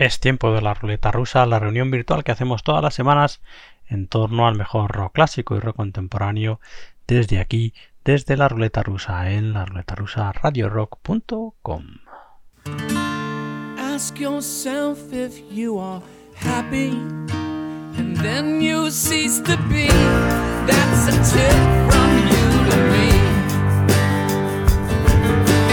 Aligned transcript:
Es 0.00 0.18
tiempo 0.18 0.50
de 0.54 0.62
la 0.62 0.72
ruleta 0.72 1.10
rusa, 1.10 1.44
la 1.44 1.58
reunión 1.58 1.90
virtual 1.90 2.24
que 2.24 2.32
hacemos 2.32 2.62
todas 2.62 2.82
las 2.82 2.94
semanas 2.94 3.42
en 3.86 4.08
torno 4.08 4.48
al 4.48 4.56
mejor 4.56 4.90
rock 4.92 5.12
clásico 5.12 5.56
y 5.56 5.60
rock 5.60 5.76
contemporáneo 5.76 6.58
desde 7.06 7.38
aquí, 7.38 7.74
desde 8.02 8.38
la 8.38 8.48
ruleta 8.48 8.82
rusa 8.82 9.30
en 9.30 9.52
la 9.52 9.66
ruleta 9.66 9.94
rusa 9.94 10.32
radiorock.com. 10.32 11.84
Ask 13.76 14.18
yourself 14.18 15.12
if 15.12 15.38
you 15.52 15.78
are 15.78 16.00
happy 16.34 16.92
and 17.98 18.16
then 18.22 18.62
you 18.62 18.90
cease 18.90 19.42
to 19.42 19.58
be. 19.68 19.88
That's 20.66 21.08
a 21.08 21.12
tip 21.30 21.52
from 21.90 22.10
you 22.26 22.70
to 22.70 22.76
me. 22.88 23.10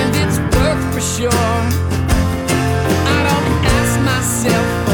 And 0.01 0.13
it's 0.17 0.37
work 0.53 0.79
for 0.91 0.99
sure. 0.99 1.86
céu 4.21 4.86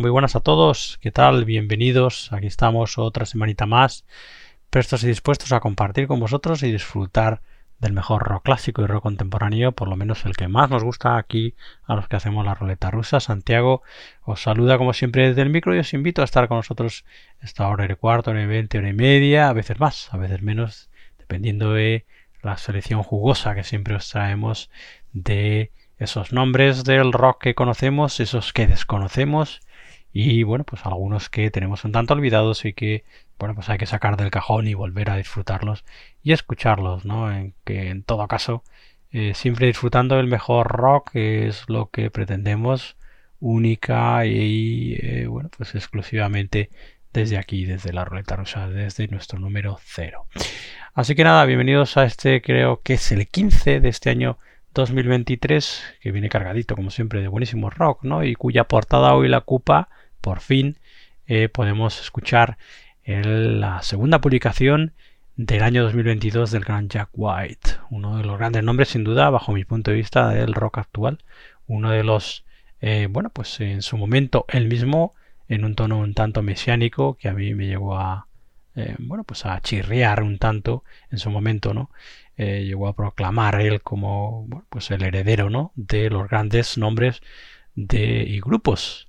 Muy 0.00 0.10
buenas 0.10 0.36
a 0.36 0.40
todos. 0.40 0.98
¿Qué 1.00 1.10
tal? 1.10 1.46
Bienvenidos. 1.46 2.30
Aquí 2.30 2.46
estamos 2.46 2.98
otra 2.98 3.24
semanita 3.24 3.64
más, 3.64 4.04
prestos 4.68 5.02
y 5.04 5.06
dispuestos 5.06 5.52
a 5.52 5.60
compartir 5.60 6.06
con 6.06 6.20
vosotros 6.20 6.62
y 6.62 6.70
disfrutar 6.70 7.40
del 7.78 7.94
mejor 7.94 8.22
rock 8.24 8.44
clásico 8.44 8.82
y 8.82 8.86
rock 8.86 9.04
contemporáneo, 9.04 9.72
por 9.72 9.88
lo 9.88 9.96
menos 9.96 10.26
el 10.26 10.36
que 10.36 10.48
más 10.48 10.68
nos 10.68 10.84
gusta 10.84 11.16
aquí 11.16 11.54
a 11.84 11.94
los 11.94 12.08
que 12.08 12.16
hacemos 12.16 12.44
la 12.44 12.54
ruleta 12.54 12.90
rusa. 12.90 13.20
Santiago 13.20 13.82
os 14.22 14.42
saluda 14.42 14.76
como 14.76 14.92
siempre 14.92 15.28
desde 15.28 15.40
el 15.40 15.50
micro 15.50 15.74
y 15.74 15.78
os 15.78 15.94
invito 15.94 16.20
a 16.20 16.26
estar 16.26 16.46
con 16.46 16.58
nosotros 16.58 17.06
esta 17.40 17.66
hora 17.66 17.90
y 17.90 17.94
cuarto, 17.94 18.32
hora 18.32 18.42
y 18.42 18.46
veinte, 18.46 18.76
hora 18.76 18.90
y 18.90 18.94
media, 18.94 19.48
a 19.48 19.54
veces 19.54 19.80
más, 19.80 20.12
a 20.12 20.18
veces 20.18 20.42
menos, 20.42 20.90
dependiendo 21.16 21.72
de 21.72 22.04
la 22.42 22.58
selección 22.58 23.02
jugosa 23.02 23.54
que 23.54 23.64
siempre 23.64 23.94
os 23.94 24.10
traemos 24.10 24.68
de 25.14 25.72
esos 25.98 26.34
nombres 26.34 26.84
del 26.84 27.14
rock 27.14 27.42
que 27.42 27.54
conocemos, 27.54 28.20
esos 28.20 28.52
que 28.52 28.66
desconocemos 28.66 29.62
y 30.18 30.44
bueno, 30.44 30.64
pues 30.64 30.86
algunos 30.86 31.28
que 31.28 31.50
tenemos 31.50 31.84
un 31.84 31.92
tanto 31.92 32.14
olvidados 32.14 32.64
y 32.64 32.72
que 32.72 33.04
bueno, 33.38 33.54
pues 33.54 33.68
hay 33.68 33.76
que 33.76 33.84
sacar 33.84 34.16
del 34.16 34.30
cajón 34.30 34.66
y 34.66 34.72
volver 34.72 35.10
a 35.10 35.16
disfrutarlos 35.16 35.84
y 36.22 36.32
escucharlos, 36.32 37.04
¿no? 37.04 37.30
En 37.30 37.52
que 37.64 37.90
en 37.90 38.02
todo 38.02 38.26
caso 38.26 38.64
eh, 39.12 39.34
siempre 39.34 39.66
disfrutando 39.66 40.16
del 40.16 40.26
mejor 40.26 40.68
rock 40.68 41.10
que 41.12 41.48
es 41.48 41.68
lo 41.68 41.90
que 41.90 42.10
pretendemos 42.10 42.96
única 43.40 44.24
y 44.24 44.96
eh, 45.02 45.26
bueno, 45.26 45.50
pues 45.54 45.74
exclusivamente 45.74 46.70
desde 47.12 47.36
aquí, 47.36 47.66
desde 47.66 47.92
la 47.92 48.06
ruleta 48.06 48.36
rusa, 48.36 48.70
desde 48.70 49.08
nuestro 49.08 49.38
número 49.38 49.78
cero. 49.84 50.26
Así 50.94 51.14
que 51.14 51.24
nada, 51.24 51.44
bienvenidos 51.44 51.98
a 51.98 52.04
este, 52.06 52.40
creo 52.40 52.80
que 52.82 52.94
es 52.94 53.12
el 53.12 53.28
15 53.28 53.80
de 53.80 53.88
este 53.90 54.08
año 54.08 54.38
2023, 54.72 55.82
que 56.00 56.10
viene 56.10 56.30
cargadito 56.30 56.74
como 56.74 56.90
siempre 56.90 57.20
de 57.20 57.28
buenísimo 57.28 57.68
rock, 57.68 58.02
¿no? 58.02 58.24
Y 58.24 58.34
cuya 58.34 58.64
portada 58.64 59.14
hoy 59.14 59.28
la 59.28 59.38
ocupa 59.38 59.90
por 60.26 60.40
fin 60.40 60.76
eh, 61.28 61.48
podemos 61.48 62.00
escuchar 62.00 62.58
la 63.04 63.80
segunda 63.82 64.20
publicación 64.20 64.92
del 65.36 65.62
año 65.62 65.84
2022 65.84 66.50
del 66.50 66.64
gran 66.64 66.88
Jack 66.88 67.10
White, 67.12 67.76
uno 67.90 68.16
de 68.16 68.24
los 68.24 68.36
grandes 68.36 68.64
nombres 68.64 68.88
sin 68.88 69.04
duda 69.04 69.30
bajo 69.30 69.52
mi 69.52 69.64
punto 69.64 69.92
de 69.92 69.98
vista 69.98 70.30
del 70.30 70.52
rock 70.52 70.78
actual, 70.78 71.18
uno 71.68 71.92
de 71.92 72.02
los, 72.02 72.44
eh, 72.80 73.06
bueno, 73.08 73.30
pues 73.30 73.60
en 73.60 73.82
su 73.82 73.96
momento 73.96 74.46
él 74.48 74.66
mismo 74.66 75.14
en 75.48 75.64
un 75.64 75.76
tono 75.76 76.00
un 76.00 76.12
tanto 76.12 76.42
mesiánico 76.42 77.14
que 77.14 77.28
a 77.28 77.32
mí 77.32 77.54
me 77.54 77.68
llegó 77.68 77.96
a, 77.96 78.26
eh, 78.74 78.96
bueno, 78.98 79.22
pues 79.22 79.46
a 79.46 79.60
chirriar 79.60 80.24
un 80.24 80.38
tanto 80.38 80.82
en 81.12 81.20
su 81.20 81.30
momento, 81.30 81.72
¿no? 81.72 81.90
llegó 82.36 82.88
a 82.88 82.96
proclamar 82.96 83.60
él 83.60 83.80
como, 83.80 84.46
pues 84.68 84.90
el 84.90 85.04
heredero, 85.04 85.50
¿no? 85.50 85.72
De 85.74 86.10
los 86.10 86.28
grandes 86.28 86.76
nombres 86.76 87.22
de, 87.76 88.24
y 88.28 88.40
grupos 88.40 89.05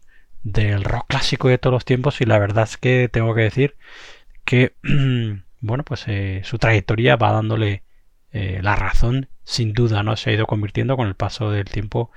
del 0.52 0.84
rock 0.84 1.08
clásico 1.08 1.50
de 1.50 1.58
todos 1.58 1.74
los 1.74 1.86
tiempos 1.86 2.22
y 2.22 2.26
la 2.26 2.40
verdad 2.40 2.64
es 2.64 2.78
que 2.78 3.10
tengo 3.10 3.36
que 3.36 3.42
decir 3.42 3.76
que 4.46 4.76
bueno 5.62 5.84
pues 5.84 6.06
eh, 6.08 6.42
su 6.46 6.58
trayectoria 6.58 7.18
va 7.18 7.34
dándole 7.34 7.84
eh, 8.32 8.62
la 8.64 8.76
razón 8.76 9.28
sin 9.44 9.74
duda 9.74 10.04
no 10.04 10.16
se 10.16 10.30
ha 10.30 10.34
ido 10.34 10.48
convirtiendo 10.48 10.96
con 10.96 11.08
el 11.08 11.16
paso 11.16 11.52
del 11.52 11.66
tiempo 11.66 12.12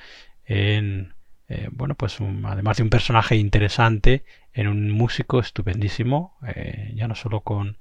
en 0.45 1.15
eh, 1.49 1.69
bueno 1.73 1.97
pues 1.97 2.19
además 2.45 2.77
de 2.77 2.85
un 2.85 2.91
personaje 2.91 3.35
interesante 3.35 4.25
en 4.53 4.69
un 4.69 4.91
músico 4.91 5.41
estupendísimo 5.41 6.39
ya 6.95 7.09
no 7.09 7.15
solo 7.15 7.41
con 7.41 7.79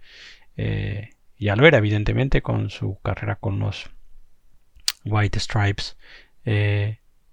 y 0.56 1.48
al 1.48 1.62
ver 1.62 1.76
evidentemente 1.76 2.42
con 2.42 2.70
su 2.70 3.00
carrera 3.02 3.36
con 3.36 3.60
los 3.60 3.90
White 5.06 5.40
Stripes 5.40 5.98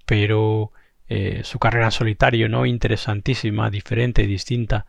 pero 0.06 0.72
eh, 1.08 1.42
su 1.44 1.58
carrera 1.58 1.86
en 1.86 1.92
solitario, 1.92 2.48
¿no? 2.48 2.66
Interesantísima, 2.66 3.70
diferente, 3.70 4.26
distinta. 4.26 4.86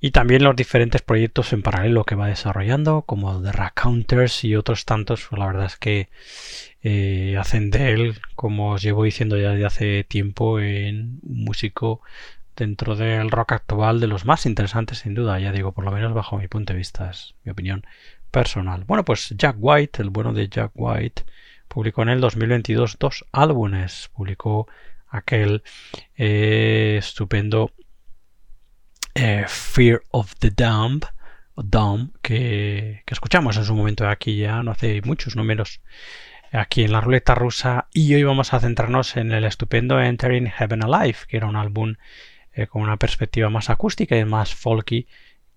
Y 0.00 0.10
también 0.10 0.44
los 0.44 0.54
diferentes 0.56 1.02
proyectos 1.02 1.52
en 1.52 1.62
paralelo 1.62 2.04
que 2.04 2.14
va 2.14 2.28
desarrollando, 2.28 3.02
como 3.02 3.42
The 3.42 3.52
Counters 3.74 4.44
y 4.44 4.56
otros 4.56 4.84
tantos. 4.84 5.26
Pues 5.28 5.38
la 5.38 5.46
verdad 5.46 5.66
es 5.66 5.76
que 5.76 6.08
eh, 6.82 7.36
hacen 7.38 7.70
de 7.70 7.92
él, 7.92 8.20
como 8.34 8.72
os 8.72 8.82
llevo 8.82 9.04
diciendo 9.04 9.38
ya 9.38 9.50
desde 9.50 9.66
hace 9.66 10.04
tiempo, 10.04 10.60
en 10.60 11.20
un 11.22 11.44
músico 11.44 12.02
dentro 12.56 12.96
del 12.96 13.30
rock 13.30 13.52
actual 13.52 14.00
de 14.00 14.06
los 14.06 14.24
más 14.24 14.46
interesantes 14.46 14.98
sin 14.98 15.14
duda, 15.14 15.38
ya 15.38 15.52
digo, 15.52 15.72
por 15.72 15.84
lo 15.84 15.92
menos 15.92 16.14
bajo 16.14 16.38
mi 16.38 16.48
punto 16.48 16.72
de 16.72 16.78
vista, 16.78 17.10
es 17.10 17.34
mi 17.44 17.52
opinión 17.52 17.84
personal. 18.30 18.84
Bueno, 18.84 19.04
pues 19.04 19.34
Jack 19.36 19.56
White, 19.58 20.02
el 20.02 20.10
bueno 20.10 20.32
de 20.32 20.48
Jack 20.48 20.72
White, 20.74 21.24
publicó 21.68 22.02
en 22.02 22.10
el 22.10 22.20
2022 22.20 22.96
dos 22.98 23.24
álbumes. 23.32 24.10
Publicó 24.14 24.68
aquel 25.08 25.62
eh, 26.16 26.96
estupendo 26.98 27.72
eh, 29.14 29.44
Fear 29.48 30.02
of 30.10 30.34
the 30.38 30.50
Dumb, 30.50 32.12
que, 32.20 33.02
que, 33.06 33.14
escuchamos 33.14 33.56
en 33.56 33.64
su 33.64 33.74
momento 33.74 34.06
aquí 34.06 34.36
ya, 34.36 34.62
no 34.62 34.72
hace 34.72 35.00
muchos 35.02 35.36
números, 35.36 35.80
aquí 36.52 36.84
en 36.84 36.92
la 36.92 37.00
ruleta 37.00 37.34
rusa. 37.34 37.88
Y 37.92 38.14
hoy 38.14 38.24
vamos 38.24 38.52
a 38.52 38.60
centrarnos 38.60 39.16
en 39.16 39.32
el 39.32 39.44
estupendo 39.44 40.00
Entering 40.00 40.50
Heaven 40.50 40.84
Alive, 40.84 41.18
que 41.28 41.38
era 41.38 41.46
un 41.46 41.56
álbum 41.56 41.94
eh, 42.52 42.66
con 42.66 42.82
una 42.82 42.98
perspectiva 42.98 43.48
más 43.48 43.70
acústica 43.70 44.18
y 44.18 44.24
más 44.24 44.54
folky 44.54 45.06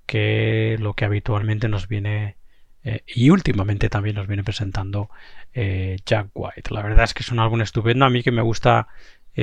que 0.06 0.78
lo 0.80 0.94
que 0.94 1.06
habitualmente 1.06 1.70
nos 1.70 1.88
viene 1.88 2.38
y 3.06 3.30
últimamente 3.30 3.90
también 3.90 4.16
nos 4.16 4.26
viene 4.26 4.44
presentando 4.44 5.10
Jack 5.54 6.30
White. 6.34 6.74
La 6.74 6.82
verdad 6.82 7.04
es 7.04 7.14
que 7.14 7.22
es 7.22 7.32
un 7.32 7.40
álbum 7.40 7.62
estupendo. 7.62 8.06
A 8.06 8.10
mí 8.10 8.24
que 8.24 8.32
me 8.32 8.42
gusta 8.42 8.88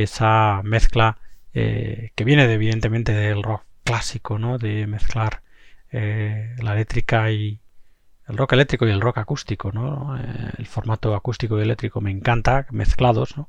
esa 0.03 0.61
mezcla 0.65 1.19
que 1.53 2.25
viene 2.25 2.45
evidentemente 2.53 3.13
del 3.13 3.43
rock 3.43 3.65
clásico, 3.85 4.39
¿no? 4.39 4.59
De 4.59 4.87
mezclar 4.87 5.43
la 5.91 6.75
eléctrica 6.75 7.31
y 7.31 7.61
el 8.29 8.37
rock 8.37 8.53
eléctrico 8.53 8.87
y 8.87 8.91
el 8.91 9.01
rock 9.01 9.19
acústico, 9.19 9.73
¿no? 9.73 10.19
el 10.59 10.67
formato 10.67 11.15
acústico 11.15 11.59
y 11.59 11.63
eléctrico 11.63 12.01
me 12.01 12.11
encanta, 12.11 12.67
mezclados, 12.71 13.37
¿no? 13.37 13.49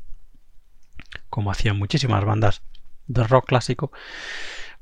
Como 1.29 1.51
hacían 1.51 1.77
muchísimas 1.77 2.23
bandas 2.23 2.61
de 3.07 3.23
rock 3.23 3.47
clásico. 3.47 3.91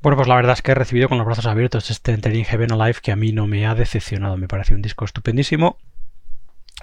Bueno, 0.02 0.16
pues 0.16 0.28
la 0.28 0.36
verdad 0.36 0.52
es 0.52 0.62
que 0.62 0.72
he 0.72 0.74
recibido 0.74 1.08
con 1.08 1.18
los 1.18 1.26
brazos 1.26 1.46
abiertos 1.46 1.90
este 1.90 2.12
Entering 2.12 2.44
Heaven 2.44 2.72
Alive 2.72 3.00
que 3.02 3.12
a 3.12 3.16
mí 3.16 3.32
no 3.32 3.46
me 3.46 3.66
ha 3.66 3.74
decepcionado. 3.74 4.36
Me 4.36 4.48
parece 4.48 4.74
un 4.74 4.82
disco 4.82 5.04
estupendísimo 5.04 5.78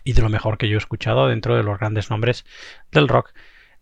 y 0.03 0.13
de 0.13 0.21
lo 0.21 0.30
mejor 0.30 0.57
que 0.57 0.68
yo 0.68 0.75
he 0.75 0.80
escuchado 0.80 1.27
dentro 1.27 1.56
de 1.56 1.63
los 1.63 1.77
grandes 1.77 2.09
nombres 2.09 2.45
del 2.91 3.07
rock 3.07 3.33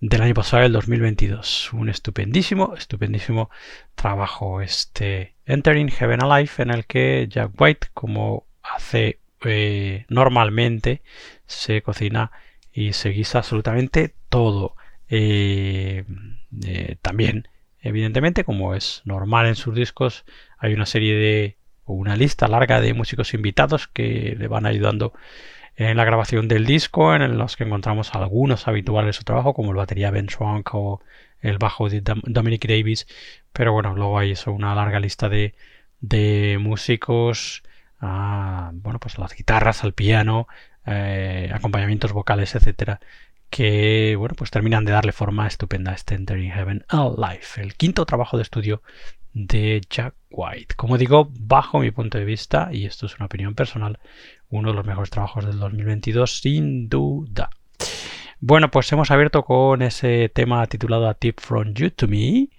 del 0.02 0.22
año 0.22 0.34
pasado, 0.34 0.64
el 0.64 0.74
2022. 0.74 1.72
Un 1.74 1.88
estupendísimo, 1.90 2.76
estupendísimo 2.76 3.50
trabajo 3.96 4.62
este 4.62 5.36
Entering 5.46 5.90
Heaven 5.90 6.24
Alive 6.24 6.52
en 6.58 6.72
el 6.72 6.86
que 6.86 7.28
Jack 7.30 7.52
White, 7.60 7.88
como 7.94 8.46
hace 8.62 9.20
eh, 9.46 10.06
normalmente, 10.10 11.02
se 11.46 11.82
cocina 11.82 12.32
y 12.74 12.94
se 12.94 13.10
guisa 13.10 13.40
absolutamente 13.40 14.14
todo. 14.30 14.76
Eh, 15.10 16.04
eh, 16.66 16.98
también 17.02 17.48
Evidentemente, 17.82 18.44
como 18.44 18.76
es 18.76 19.02
normal 19.06 19.48
en 19.48 19.56
sus 19.56 19.74
discos, 19.74 20.24
hay 20.60 20.74
una 20.74 20.86
serie 20.86 21.16
de 21.16 21.58
o 21.84 21.94
una 21.94 22.16
lista 22.16 22.48
larga 22.48 22.80
de 22.80 22.94
músicos 22.94 23.34
invitados 23.34 23.88
que 23.88 24.36
le 24.38 24.48
van 24.48 24.68
ayudando 24.68 25.14
en 25.76 25.98
la 25.98 26.06
grabación 26.06 26.48
del 26.48 26.66
disco, 26.66 27.16
en 27.16 27.38
los 27.38 27.56
que 27.56 27.64
encontramos 27.64 28.14
algunos 28.14 28.68
habituales 28.68 29.16
de 29.16 29.20
su 29.20 29.24
trabajo, 29.24 29.54
como 29.54 29.72
el 29.72 29.78
batería 29.78 30.12
Ben 30.12 30.30
Swank 30.30 30.70
o 30.74 31.02
el 31.40 31.58
bajo 31.58 31.90
de 31.90 32.02
Dominic 32.02 32.68
Davis. 32.68 33.08
Pero 33.54 33.74
bueno, 33.74 33.96
luego 33.96 34.20
hay 34.20 34.32
eso, 34.32 34.52
una 34.52 34.76
larga 34.76 35.00
lista 35.00 35.30
de, 35.30 35.56
de 36.02 36.58
músicos, 36.60 37.64
ah, 38.00 38.72
bueno, 38.74 39.00
pues 39.00 39.18
las 39.18 39.36
guitarras, 39.36 39.84
al 39.84 39.94
piano, 39.94 40.48
eh, 40.86 41.50
acompañamientos 41.54 42.14
vocales, 42.14 42.56
etcétera, 42.56 43.00
que 43.50 44.16
bueno, 44.18 44.36
pues 44.36 44.52
terminan 44.52 44.86
de 44.86 44.94
darle 44.94 45.12
forma 45.12 45.48
estupenda 45.48 45.92
a 45.92 45.96
este 45.96 46.16
Entering 46.16 46.52
Heaven 46.52 46.86
Alive, 46.88 47.42
el 47.58 47.76
quinto 47.76 48.06
trabajo 48.06 48.38
de 48.38 48.44
estudio 48.44 48.82
de 49.34 49.82
Jack 49.90 50.16
White. 50.30 50.76
Como 50.76 50.98
digo, 50.98 51.30
bajo 51.40 51.80
mi 51.80 51.92
punto 51.92 52.18
de 52.18 52.26
vista, 52.26 52.70
y 52.72 52.86
esto 52.86 53.06
es 53.06 53.16
una 53.16 53.26
opinión 53.26 53.56
personal, 53.56 54.00
uno 54.50 54.70
de 54.70 54.76
los 54.76 54.86
mejores 54.86 55.10
trabajos 55.10 55.46
del 55.46 55.60
2022, 55.60 56.40
sin 56.42 56.90
duda. 56.90 57.50
Bueno, 58.44 58.72
pues 58.72 58.92
hemos 58.92 59.12
abierto 59.12 59.44
con 59.44 59.84
ese 59.84 60.30
tema 60.30 60.66
titulado 60.66 61.08
A 61.08 61.14
Tip 61.14 61.40
From 61.40 61.74
You 61.76 61.92
to 61.92 62.08
Me, 62.08 62.50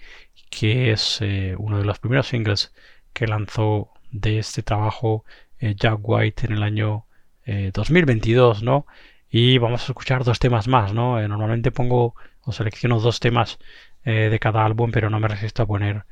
que 0.49 0.93
es 0.93 1.19
eh, 1.23 1.57
uno 1.59 1.79
de 1.79 1.85
los 1.85 1.99
primeros 1.99 2.29
singles 2.29 2.73
que 3.13 3.27
lanzó 3.27 3.91
de 4.13 4.39
este 4.39 4.63
trabajo 4.63 5.25
eh, 5.59 5.75
Jack 5.77 5.99
White 6.01 6.47
en 6.47 6.53
el 6.53 6.63
año 6.63 7.07
2022, 7.47 8.63
eh, 8.63 8.65
¿no? 8.65 8.87
Y 9.29 9.59
vamos 9.59 9.83
a 9.83 9.87
escuchar 9.87 10.23
dos 10.23 10.39
temas 10.39 10.69
más, 10.69 10.95
¿no? 10.95 11.21
Normalmente 11.27 11.73
pongo 11.73 12.15
o 12.43 12.53
selecciono 12.53 13.01
dos 13.01 13.19
temas 13.19 13.59
de 14.05 14.39
cada 14.41 14.65
álbum, 14.65 14.93
pero 14.93 15.11
no 15.11 15.19
me 15.19 15.29
resisto 15.29 15.63
a 15.65 15.67
poner. 15.67 16.05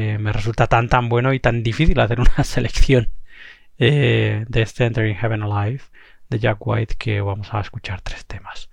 Eh, 0.00 0.16
me 0.16 0.32
resulta 0.32 0.68
tan 0.68 0.88
tan 0.88 1.08
bueno 1.08 1.32
y 1.32 1.40
tan 1.40 1.64
difícil 1.64 1.98
hacer 1.98 2.20
una 2.20 2.44
selección 2.44 3.08
de 3.78 4.46
este 4.48 4.84
Entering 4.84 5.16
Heaven 5.16 5.42
Alive 5.42 5.82
de 6.28 6.38
Jack 6.38 6.64
White 6.64 6.94
que 6.96 7.20
vamos 7.20 7.52
a 7.52 7.60
escuchar 7.60 8.00
tres 8.00 8.24
temas. 8.24 8.70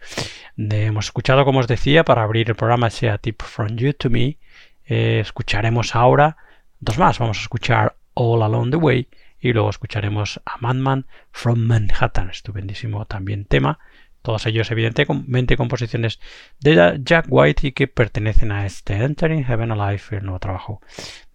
hemos 0.55 1.05
escuchado, 1.05 1.43
como 1.43 1.61
os 1.61 1.67
decía, 1.67 2.03
para 2.05 2.21
abrir 2.21 2.49
el 2.49 2.55
programa 2.55 2.89
ese 2.89 3.09
A 3.09 3.17
Tip 3.17 3.41
From 3.41 3.75
You 3.75 3.93
to 3.93 4.11
Me. 4.11 4.37
escucharemos 4.85 5.95
ahora 5.95 6.37
dos 6.79 6.99
más. 6.99 7.17
Vamos 7.17 7.39
a 7.39 7.41
escuchar 7.41 7.95
All 8.13 8.43
Along 8.43 8.69
the 8.69 8.77
Way 8.77 9.07
y 9.39 9.51
luego 9.51 9.71
escucharemos 9.71 10.39
a 10.45 10.57
Madman 10.59 11.07
from 11.31 11.57
Manhattan, 11.57 12.29
estupendísimo 12.29 13.05
también 13.05 13.45
tema 13.45 13.79
todos 14.25 14.45
ellos 14.47 14.69
evidentemente 14.71 15.55
composiciones 15.55 16.19
de 16.59 16.99
Jack 17.03 17.27
White 17.29 17.67
y 17.67 17.71
que 17.73 17.87
pertenecen 17.87 18.51
a 18.51 18.65
este 18.65 18.95
Entering 18.95 19.45
Heaven 19.45 19.71
Alive, 19.71 20.01
el 20.11 20.23
nuevo 20.23 20.39
trabajo 20.39 20.81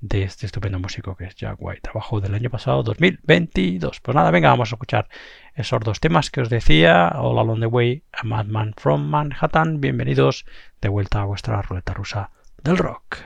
de 0.01 0.25
este 0.25 0.47
estupendo 0.47 0.81
músico 0.81 1.17
que 1.17 1.25
es 1.25 1.37
Jack 1.37 1.57
White, 1.61 1.83
trabajo 1.83 2.21
del 2.21 2.35
año 2.35 2.51
pasado 2.51 2.83
2022. 2.83 4.01
Pues 4.01 4.15
nada, 4.15 4.33
venga, 4.33 4.51
vamos 4.51 4.73
a 4.73 4.75
escuchar 4.75 5.09
esos 5.55 5.81
dos 5.81 6.01
temas 6.01 6.31
que 6.31 6.41
os 6.41 6.51
decía, 6.51 7.09
All 7.15 7.39
Along 7.39 7.61
the 7.61 7.67
Way, 7.67 8.03
a 8.13 8.25
Madman 8.25 8.75
from 8.77 9.03
Manhattan, 9.03 9.81
bienvenidos 9.81 10.45
de 10.81 10.89
vuelta 10.89 11.23
a 11.23 11.27
vuestra 11.27 11.63
ruleta 11.63 11.95
rusa 11.95 12.31
del 12.65 12.77
rock. 12.77 13.19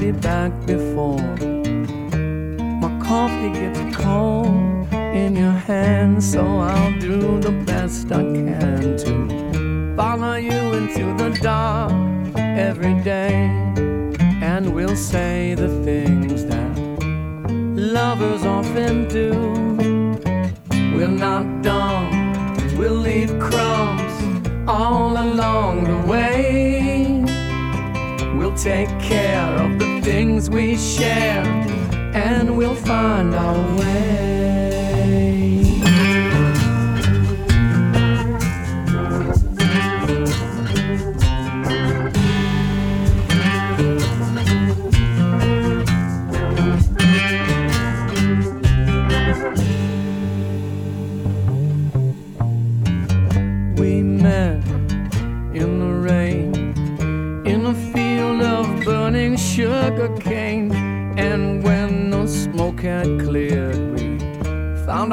Be 0.00 0.12
back 0.12 0.50
before 0.64 1.20
my 2.80 2.90
coffee 3.04 3.50
gets 3.52 3.94
cold 3.94 4.90
in 4.94 5.36
your 5.36 5.52
hand. 5.68 6.24
So 6.24 6.40
I'll 6.42 6.98
do 6.98 7.38
the 7.38 7.52
best 7.66 8.10
I 8.10 8.22
can 8.22 8.96
to 8.96 9.94
follow 9.94 10.36
you 10.36 10.60
into 10.80 11.04
the 11.22 11.38
dark 11.42 11.92
every 12.38 12.94
day. 13.02 13.34
And 14.40 14.74
we'll 14.74 14.96
say 14.96 15.54
the 15.54 15.68
things 15.84 16.46
that 16.46 16.78
lovers 17.76 18.42
often 18.46 19.06
do. 19.08 19.32
We'll 20.96 21.10
knock 21.10 21.46
down, 21.62 22.78
we'll 22.78 22.94
leave 22.94 23.38
crumbs 23.38 24.14
all 24.66 25.12
along 25.12 25.84
the 25.84 26.10
way. 26.10 26.89
Take 28.62 28.90
care 29.00 29.46
of 29.56 29.78
the 29.78 30.02
things 30.02 30.50
we 30.50 30.76
share, 30.76 31.42
and 32.12 32.58
we'll 32.58 32.74
find 32.74 33.34
our 33.34 33.78
way. 33.78 34.59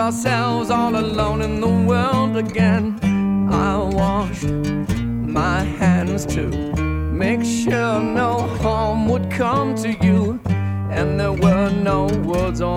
ourselves 0.08 0.70
all 0.70 0.96
alone 0.96 1.42
in 1.42 1.60
the 1.60 1.68
world 1.68 2.38
again. 2.38 2.98
I 3.52 3.76
washed 3.76 4.48
my 4.48 5.64
hands 5.64 6.26
to 6.28 6.48
make 7.12 7.44
sure 7.44 8.00
no 8.00 8.40
harm 8.62 9.10
would 9.10 9.30
come 9.30 9.76
to 9.84 9.92
you, 10.02 10.40
and 10.46 11.20
there 11.20 11.34
were 11.34 11.70
no 11.72 12.06
words 12.24 12.62
on. 12.62 12.77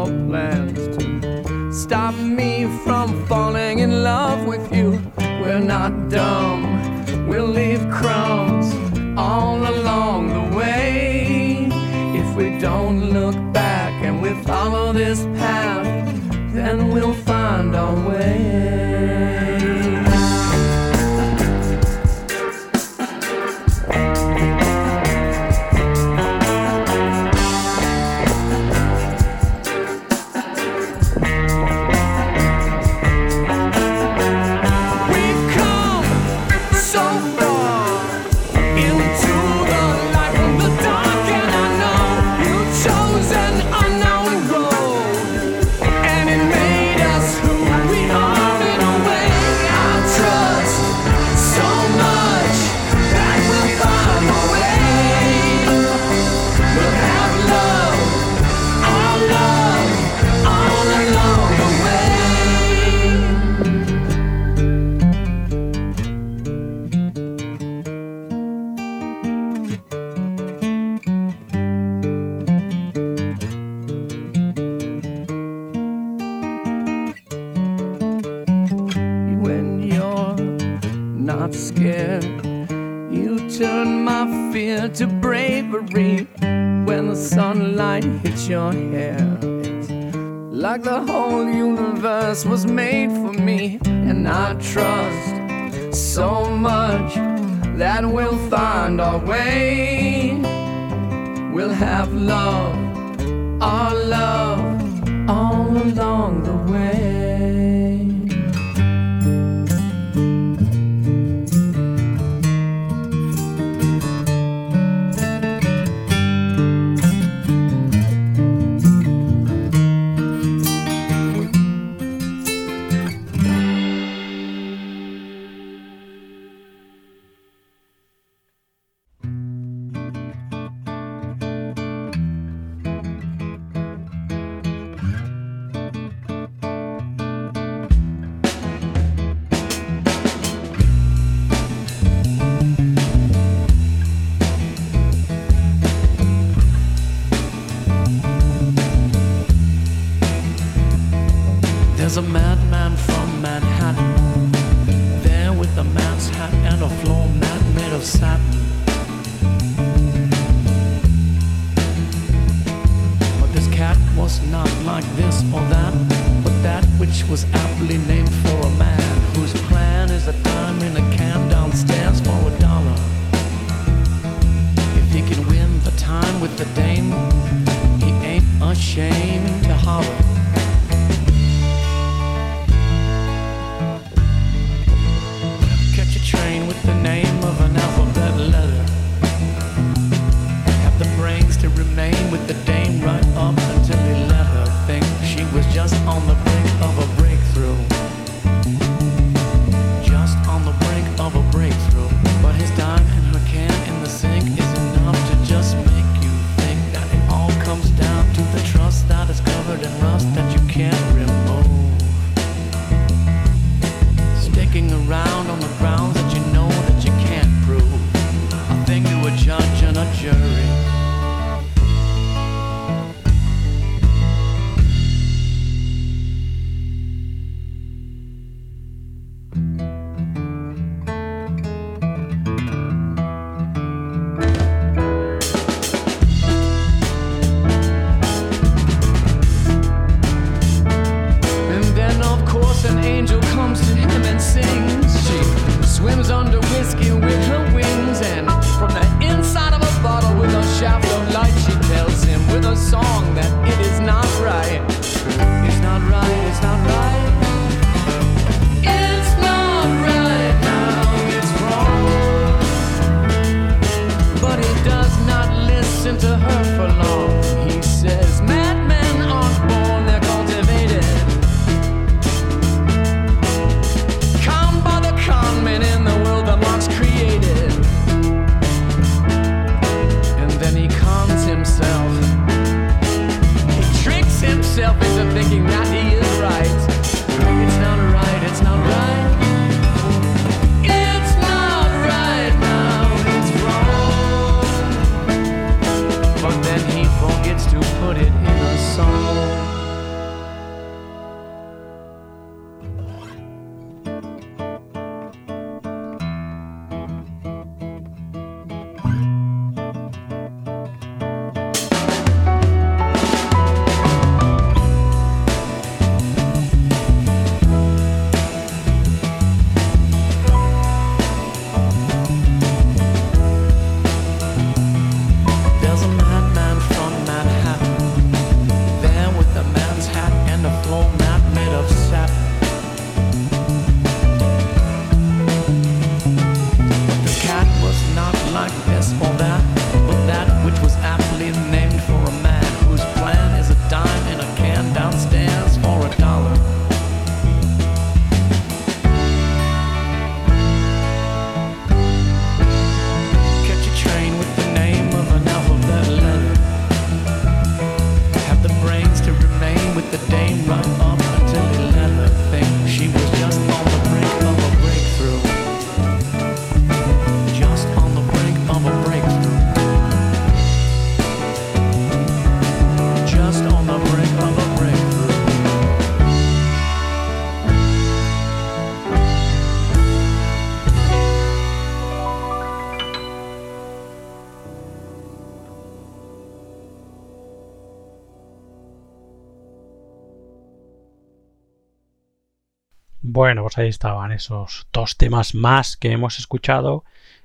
Bueno, 393.33 393.63
pues 393.63 393.79
ahí 393.79 393.89
estaban 393.89 394.33
esos 394.33 394.89
dos 394.93 395.17
temas 395.17 395.55
más 395.55 395.97
que 395.97 396.11
hemos 396.11 396.41
escuchado. 396.41 397.05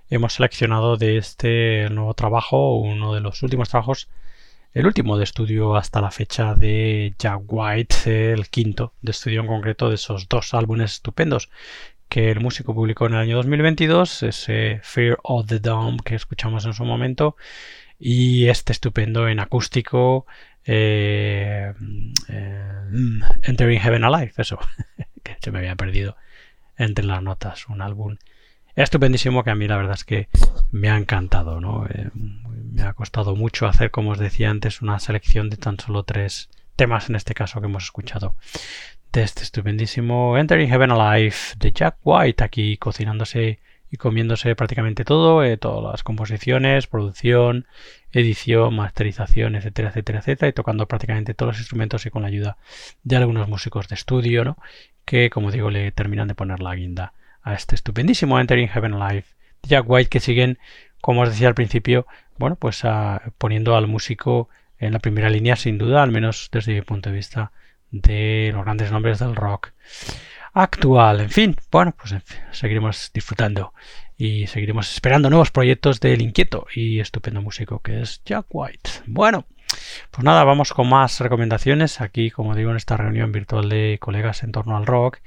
Hemos 0.09 0.33
seleccionado 0.33 0.97
de 0.97 1.17
este 1.17 1.87
nuevo 1.91 2.15
trabajo, 2.15 2.79
uno 2.79 3.13
de 3.13 3.21
los 3.21 3.43
últimos 3.43 3.69
trabajos, 3.69 4.09
el 4.73 4.87
último 4.87 5.15
de 5.15 5.25
estudio 5.25 5.75
hasta 5.75 6.01
la 6.01 6.09
fecha 6.09 6.55
de 6.55 7.13
Jack 7.19 7.41
White, 7.45 8.31
el 8.33 8.49
quinto 8.49 8.93
de 9.03 9.11
estudio 9.11 9.41
en 9.41 9.47
concreto 9.47 9.89
de 9.89 9.95
esos 9.95 10.27
dos 10.27 10.55
álbumes 10.55 10.93
estupendos 10.93 11.51
que 12.09 12.31
el 12.31 12.39
músico 12.39 12.73
publicó 12.73 13.05
en 13.05 13.13
el 13.13 13.19
año 13.19 13.35
2022, 13.35 14.23
ese 14.23 14.79
Fear 14.81 15.19
of 15.21 15.45
the 15.45 15.59
Dome 15.59 15.99
que 16.03 16.15
escuchamos 16.15 16.65
en 16.65 16.73
su 16.73 16.83
momento, 16.83 17.35
y 17.99 18.47
este 18.47 18.73
estupendo 18.73 19.27
en 19.27 19.39
acústico, 19.39 20.25
eh, 20.65 21.73
eh, 22.27 22.71
Entering 23.43 23.79
Heaven 23.79 24.03
Alive, 24.03 24.33
eso, 24.37 24.57
que 25.25 25.35
se 25.41 25.51
me 25.51 25.59
había 25.59 25.75
perdido 25.75 26.15
entre 26.77 27.03
las 27.03 27.21
notas, 27.21 27.67
un 27.67 27.81
álbum 27.81 28.15
estupendísimo 28.75 29.43
que 29.43 29.51
a 29.51 29.55
mí 29.55 29.67
la 29.67 29.77
verdad 29.77 29.95
es 29.95 30.03
que 30.03 30.27
me 30.71 30.89
ha 30.89 30.97
encantado, 30.97 31.59
¿no? 31.59 31.85
Eh, 31.87 32.09
me 32.13 32.83
ha 32.83 32.93
costado 32.93 33.35
mucho 33.35 33.67
hacer, 33.67 33.91
como 33.91 34.11
os 34.11 34.19
decía 34.19 34.49
antes, 34.49 34.81
una 34.81 34.99
selección 34.99 35.49
de 35.49 35.57
tan 35.57 35.79
solo 35.79 36.03
tres 36.03 36.49
temas 36.75 37.09
en 37.09 37.15
este 37.15 37.33
caso 37.33 37.59
que 37.59 37.67
hemos 37.67 37.85
escuchado 37.85 38.35
de 39.13 39.23
este 39.23 39.43
estupendísimo 39.43 40.37
Entering 40.37 40.69
Heaven 40.69 40.91
Alive 40.91 41.35
de 41.57 41.71
Jack 41.71 41.97
White 42.03 42.43
aquí 42.43 42.75
cocinándose 42.75 43.59
y 43.95 43.97
comiéndose 43.97 44.55
prácticamente 44.55 45.05
todo, 45.05 45.41
eh, 45.43 45.55
todas 45.55 45.91
las 45.91 46.03
composiciones, 46.03 46.85
producción, 46.85 47.65
edición, 48.11 48.75
masterización, 48.75 49.55
etcétera, 49.55 49.89
etcétera, 49.89 50.19
etcétera, 50.19 50.49
y 50.49 50.53
tocando 50.53 50.85
prácticamente 50.85 51.33
todos 51.33 51.53
los 51.53 51.59
instrumentos 51.59 52.05
y 52.05 52.09
con 52.09 52.23
la 52.23 52.27
ayuda 52.27 52.57
de 53.03 53.15
algunos 53.15 53.47
músicos 53.47 53.87
de 53.87 53.95
estudio, 53.95 54.43
¿no? 54.43 54.57
Que, 55.05 55.29
como 55.29 55.49
digo, 55.49 55.71
le 55.71 55.93
terminan 55.93 56.27
de 56.27 56.35
poner 56.35 56.59
la 56.59 56.75
guinda 56.75 57.13
a 57.41 57.53
este 57.53 57.75
estupendísimo 57.75 58.37
Entering 58.37 58.67
Heaven 58.67 58.95
Alive 58.95 59.25
de 59.63 59.69
Jack 59.69 59.85
White 59.87 60.09
que 60.09 60.19
siguen, 60.19 60.59
como 60.99 61.21
os 61.21 61.29
decía 61.29 61.47
al 61.47 61.55
principio, 61.55 62.05
bueno, 62.37 62.57
pues 62.57 62.83
ah, 62.83 63.21
poniendo 63.37 63.77
al 63.77 63.87
músico 63.87 64.49
en 64.77 64.91
la 64.91 64.99
primera 64.99 65.29
línea 65.29 65.55
sin 65.55 65.77
duda, 65.77 66.03
al 66.03 66.11
menos 66.11 66.49
desde 66.51 66.73
mi 66.73 66.81
punto 66.81 67.09
de 67.09 67.15
vista 67.15 67.53
de 67.91 68.51
los 68.53 68.65
grandes 68.65 68.91
nombres 68.91 69.19
del 69.19 69.37
rock 69.37 69.71
actual. 70.55 71.19
En 71.19 71.29
fin, 71.29 71.55
bueno, 71.69 71.93
pues 71.95 72.15
seguiremos 72.51 73.11
disfrutando 73.13 73.73
y 74.17 74.47
seguiremos 74.47 74.91
esperando 74.91 75.29
nuevos 75.29 75.51
proyectos 75.51 75.99
del 75.99 76.21
inquieto 76.21 76.65
y 76.73 76.99
estupendo 77.01 77.41
músico 77.41 77.79
que 77.81 78.01
es 78.01 78.21
Jack 78.25 78.47
White. 78.49 78.89
Bueno, 79.05 79.45
pues 80.11 80.23
nada, 80.23 80.45
vamos 80.45 80.73
con 80.73 80.87
más 80.87 81.19
recomendaciones 81.19 81.99
aquí, 81.99 82.31
como 82.31 82.55
digo, 82.55 82.71
en 82.71 82.77
esta 82.77 82.95
reunión 82.95 83.33
virtual 83.33 83.67
de 83.67 83.97
colegas 83.99 84.43
en 84.43 84.53
torno 84.53 84.77
al 84.77 84.85
rock, 84.85 85.19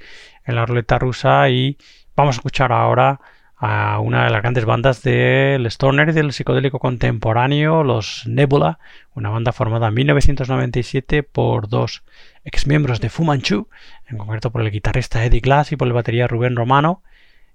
en 0.45 0.55
la 0.55 0.65
ruleta 0.65 0.97
rusa 0.97 1.47
y 1.49 1.77
vamos 2.15 2.35
a 2.35 2.39
escuchar 2.39 2.71
ahora 2.71 3.21
a 3.55 3.99
una 3.99 4.23
de 4.23 4.31
las 4.31 4.41
grandes 4.41 4.65
bandas 4.65 5.03
del 5.03 5.65
stoner 5.67 6.09
y 6.09 6.13
del 6.13 6.33
psicodélico 6.33 6.79
contemporáneo, 6.79 7.83
los 7.83 8.25
Nebula, 8.25 8.79
una 9.13 9.29
banda 9.29 9.51
formada 9.51 9.89
en 9.89 9.93
1997 9.93 11.21
por 11.21 11.67
dos 11.67 12.03
exmiembros 12.43 12.99
de 12.99 13.09
Fu 13.09 13.23
Manchu, 13.23 13.67
en 14.07 14.17
concreto 14.17 14.51
por 14.51 14.61
el 14.61 14.71
guitarrista 14.71 15.23
Eddie 15.25 15.41
Glass 15.41 15.71
y 15.71 15.75
por 15.75 15.87
el 15.87 15.93
batería 15.93 16.27
Rubén 16.27 16.55
Romano, 16.55 17.03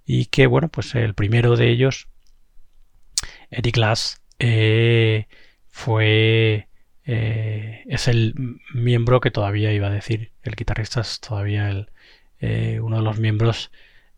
y 0.05 0.27
que, 0.27 0.47
bueno, 0.47 0.68
pues 0.68 0.94
el 0.94 1.14
primero 1.14 1.57
de 1.57 1.70
ellos, 1.70 2.09
Eddie 3.51 3.73
Glass, 3.73 4.23
eh, 4.38 5.27
fue... 5.70 6.68
Eh, 7.07 7.85
es 7.87 8.09
el 8.09 8.35
miembro 8.73 9.20
que 9.20 9.31
todavía 9.31 9.73
iba 9.73 9.88
a 9.88 9.90
decir, 9.90 10.33
el 10.42 10.55
guitarrista 10.55 11.03
es 11.03 11.20
todavía 11.20 11.68
el, 11.68 11.90
eh, 12.40 12.81
uno 12.83 12.97
de 12.97 13.03
los 13.03 13.18
miembros 13.18 13.70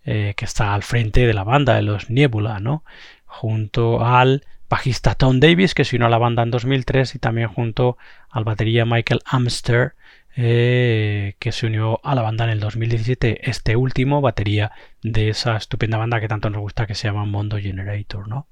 que 0.05 0.37
está 0.44 0.72
al 0.72 0.85
frente 0.85 1.26
de 1.26 1.35
la 1.35 1.42
banda 1.42 1.74
de 1.74 1.83
los 1.83 2.11
Nebula, 2.11 2.61
¿no? 2.61 2.85
Junto 3.24 4.05
al 4.07 4.44
bajista 4.68 5.16
Tom 5.16 5.40
Davis, 5.40 5.74
que 5.74 5.85
se 5.85 5.96
unió 5.96 6.07
a 6.07 6.11
la 6.11 6.18
banda 6.18 6.44
en 6.44 6.52
2003, 6.52 7.16
y 7.16 7.18
también 7.18 7.48
junto 7.48 7.98
al 8.31 8.44
batería 8.44 8.85
Michael 8.85 9.18
Amster, 9.24 9.95
eh, 10.37 11.35
que 11.38 11.53
se 11.53 11.66
unió 11.66 12.01
a 12.05 12.14
la 12.14 12.22
banda 12.22 12.44
en 12.44 12.51
el 12.51 12.61
2017, 12.61 13.51
este 13.51 13.77
último 13.77 14.20
batería 14.20 14.72
de 15.03 15.31
esa 15.31 15.57
estupenda 15.57 15.99
banda 15.99 16.20
que 16.20 16.29
tanto 16.29 16.51
nos 16.51 16.61
gusta 16.61 16.87
que 16.87 16.94
se 16.94 17.09
llama 17.09 17.25
Mondo 17.25 17.59
Generator, 17.59 18.29
¿no? 18.29 18.46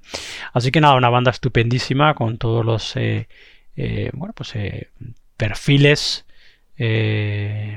Así 0.52 0.70
que 0.70 0.80
nada, 0.80 0.94
una 0.94 1.10
banda 1.10 1.30
estupendísima 1.30 2.14
con 2.14 2.38
todos 2.38 2.64
los 2.64 2.96
eh, 2.96 3.28
bueno, 4.14 4.34
pues, 4.34 4.54
perfiles 5.36 6.26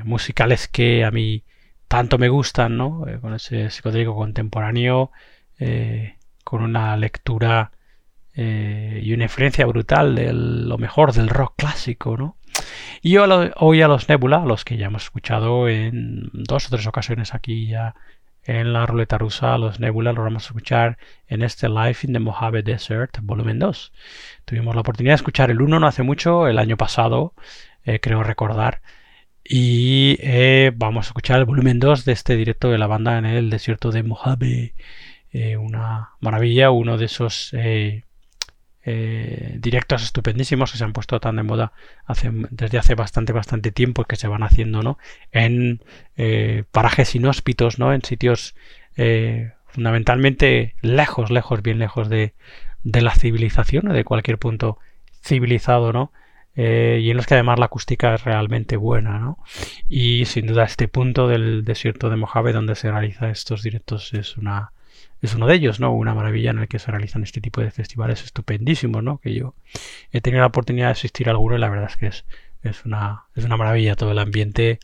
musicales 0.04 0.68
que 0.68 1.04
a 1.04 1.10
mí 1.10 1.44
tanto 1.88 2.18
me 2.18 2.28
gustan, 2.28 2.76
¿no? 2.76 3.06
Eh, 3.08 3.18
con 3.18 3.34
ese 3.34 3.70
psicodélico 3.70 4.14
contemporáneo, 4.14 5.10
eh, 5.58 6.16
con 6.44 6.62
una 6.62 6.96
lectura 6.96 7.72
eh, 8.34 9.00
y 9.02 9.12
una 9.14 9.24
influencia 9.24 9.66
brutal 9.66 10.14
de 10.14 10.32
lo 10.32 10.78
mejor 10.78 11.12
del 11.12 11.28
rock 11.28 11.54
clásico, 11.56 12.16
¿no? 12.16 12.36
Y 13.02 13.16
hoy 13.16 13.82
a 13.82 13.88
los 13.88 14.08
Nebula, 14.08 14.44
los 14.44 14.64
que 14.64 14.76
ya 14.76 14.86
hemos 14.86 15.04
escuchado 15.04 15.68
en 15.68 16.30
dos 16.32 16.66
o 16.66 16.70
tres 16.70 16.86
ocasiones 16.86 17.34
aquí 17.34 17.66
ya 17.68 17.94
en 18.44 18.72
la 18.72 18.86
ruleta 18.86 19.18
rusa, 19.18 19.58
los 19.58 19.78
Nebula 19.80 20.12
los 20.12 20.24
vamos 20.24 20.44
a 20.44 20.48
escuchar 20.48 20.98
en 21.26 21.42
este 21.42 21.68
Life 21.68 22.06
in 22.06 22.12
the 22.12 22.18
Mojave 22.18 22.62
Desert, 22.62 23.18
volumen 23.22 23.58
2. 23.58 23.92
Tuvimos 24.44 24.74
la 24.74 24.80
oportunidad 24.80 25.12
de 25.12 25.16
escuchar 25.16 25.50
el 25.50 25.60
1 25.60 25.80
no 25.80 25.86
hace 25.86 26.02
mucho, 26.02 26.48
el 26.48 26.58
año 26.58 26.76
pasado, 26.76 27.34
creo 28.00 28.22
recordar, 28.22 28.80
y 29.50 30.18
eh, 30.20 30.72
vamos 30.76 31.06
a 31.06 31.08
escuchar 31.08 31.38
el 31.38 31.46
volumen 31.46 31.78
2 31.78 32.04
de 32.04 32.12
este 32.12 32.36
directo 32.36 32.70
de 32.70 32.76
la 32.76 32.86
banda 32.86 33.16
en 33.16 33.24
el 33.24 33.48
desierto 33.48 33.90
de 33.90 34.02
Mojave. 34.02 34.74
Eh, 35.32 35.56
una 35.56 36.10
maravilla, 36.20 36.70
uno 36.70 36.98
de 36.98 37.06
esos 37.06 37.54
eh, 37.54 38.04
directos 39.58 40.02
estupendísimos 40.02 40.72
que 40.72 40.78
se 40.78 40.84
han 40.84 40.92
puesto 40.92 41.20
tan 41.20 41.36
de 41.36 41.42
moda 41.42 41.72
desde 42.50 42.78
hace 42.78 42.94
bastante, 42.94 43.32
bastante 43.32 43.72
tiempo 43.72 44.04
que 44.04 44.16
se 44.16 44.28
van 44.28 44.42
haciendo 44.42 44.82
¿no? 44.82 44.98
en 45.32 45.82
parajes 46.70 47.14
inhóspitos, 47.14 47.78
¿no? 47.78 47.92
en 47.92 48.02
sitios 48.02 48.54
fundamentalmente 49.66 50.74
lejos, 50.80 51.30
lejos, 51.30 51.62
bien 51.62 51.78
lejos 51.78 52.08
de, 52.08 52.34
de 52.82 53.02
la 53.02 53.14
civilización 53.14 53.88
o 53.88 53.92
de 53.92 54.04
cualquier 54.04 54.38
punto 54.38 54.78
civilizado, 55.22 55.92
¿no? 55.92 56.12
Eh, 56.56 56.98
y 57.02 57.10
en 57.10 57.16
los 57.16 57.26
que 57.26 57.34
además 57.34 57.58
la 57.58 57.66
acústica 57.66 58.14
es 58.14 58.24
realmente 58.24 58.76
buena, 58.76 59.18
¿no? 59.18 59.38
Y 59.88 60.24
sin 60.24 60.46
duda 60.46 60.64
este 60.64 60.88
punto 60.88 61.28
del 61.28 61.64
desierto 61.64 62.10
de 62.10 62.16
Mojave 62.16 62.52
donde 62.52 62.74
se 62.74 62.90
realizan 62.90 63.30
estos 63.30 63.62
directos 63.62 64.12
es 64.14 64.36
una 64.36 64.72
es 65.20 65.34
uno 65.34 65.46
de 65.46 65.54
ellos, 65.54 65.80
¿no? 65.80 65.92
Una 65.92 66.14
maravilla 66.14 66.50
en 66.50 66.60
el 66.60 66.68
que 66.68 66.78
se 66.78 66.90
realizan 66.90 67.22
este 67.22 67.40
tipo 67.40 67.60
de 67.60 67.70
festivales 67.70 68.22
estupendísimos, 68.22 69.02
¿no? 69.02 69.18
Que 69.18 69.34
yo 69.34 69.54
he 70.12 70.20
tenido 70.20 70.42
la 70.42 70.48
oportunidad 70.48 70.86
de 70.86 70.92
asistir 70.92 71.28
a 71.28 71.32
alguno 71.32 71.56
y 71.56 71.58
la 71.58 71.68
verdad 71.68 71.88
es 71.90 71.96
que 71.96 72.06
es, 72.06 72.24
es, 72.62 72.84
una, 72.84 73.24
es 73.34 73.44
una 73.44 73.56
maravilla 73.56 73.96
todo 73.96 74.12
el 74.12 74.18
ambiente 74.18 74.78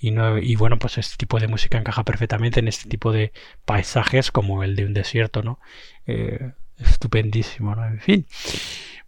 y, 0.00 0.10
no, 0.12 0.38
y 0.38 0.54
bueno, 0.56 0.78
pues 0.78 0.98
este 0.98 1.16
tipo 1.16 1.40
de 1.40 1.48
música 1.48 1.78
encaja 1.78 2.04
perfectamente 2.04 2.60
en 2.60 2.68
este 2.68 2.88
tipo 2.88 3.12
de 3.12 3.32
paisajes 3.64 4.30
como 4.30 4.62
el 4.62 4.76
de 4.76 4.84
un 4.84 4.94
desierto, 4.94 5.42
¿no? 5.42 5.58
Eh, 6.06 6.52
estupendísimo, 6.78 7.74
¿no? 7.74 7.84
En 7.84 8.00
fin. 8.00 8.26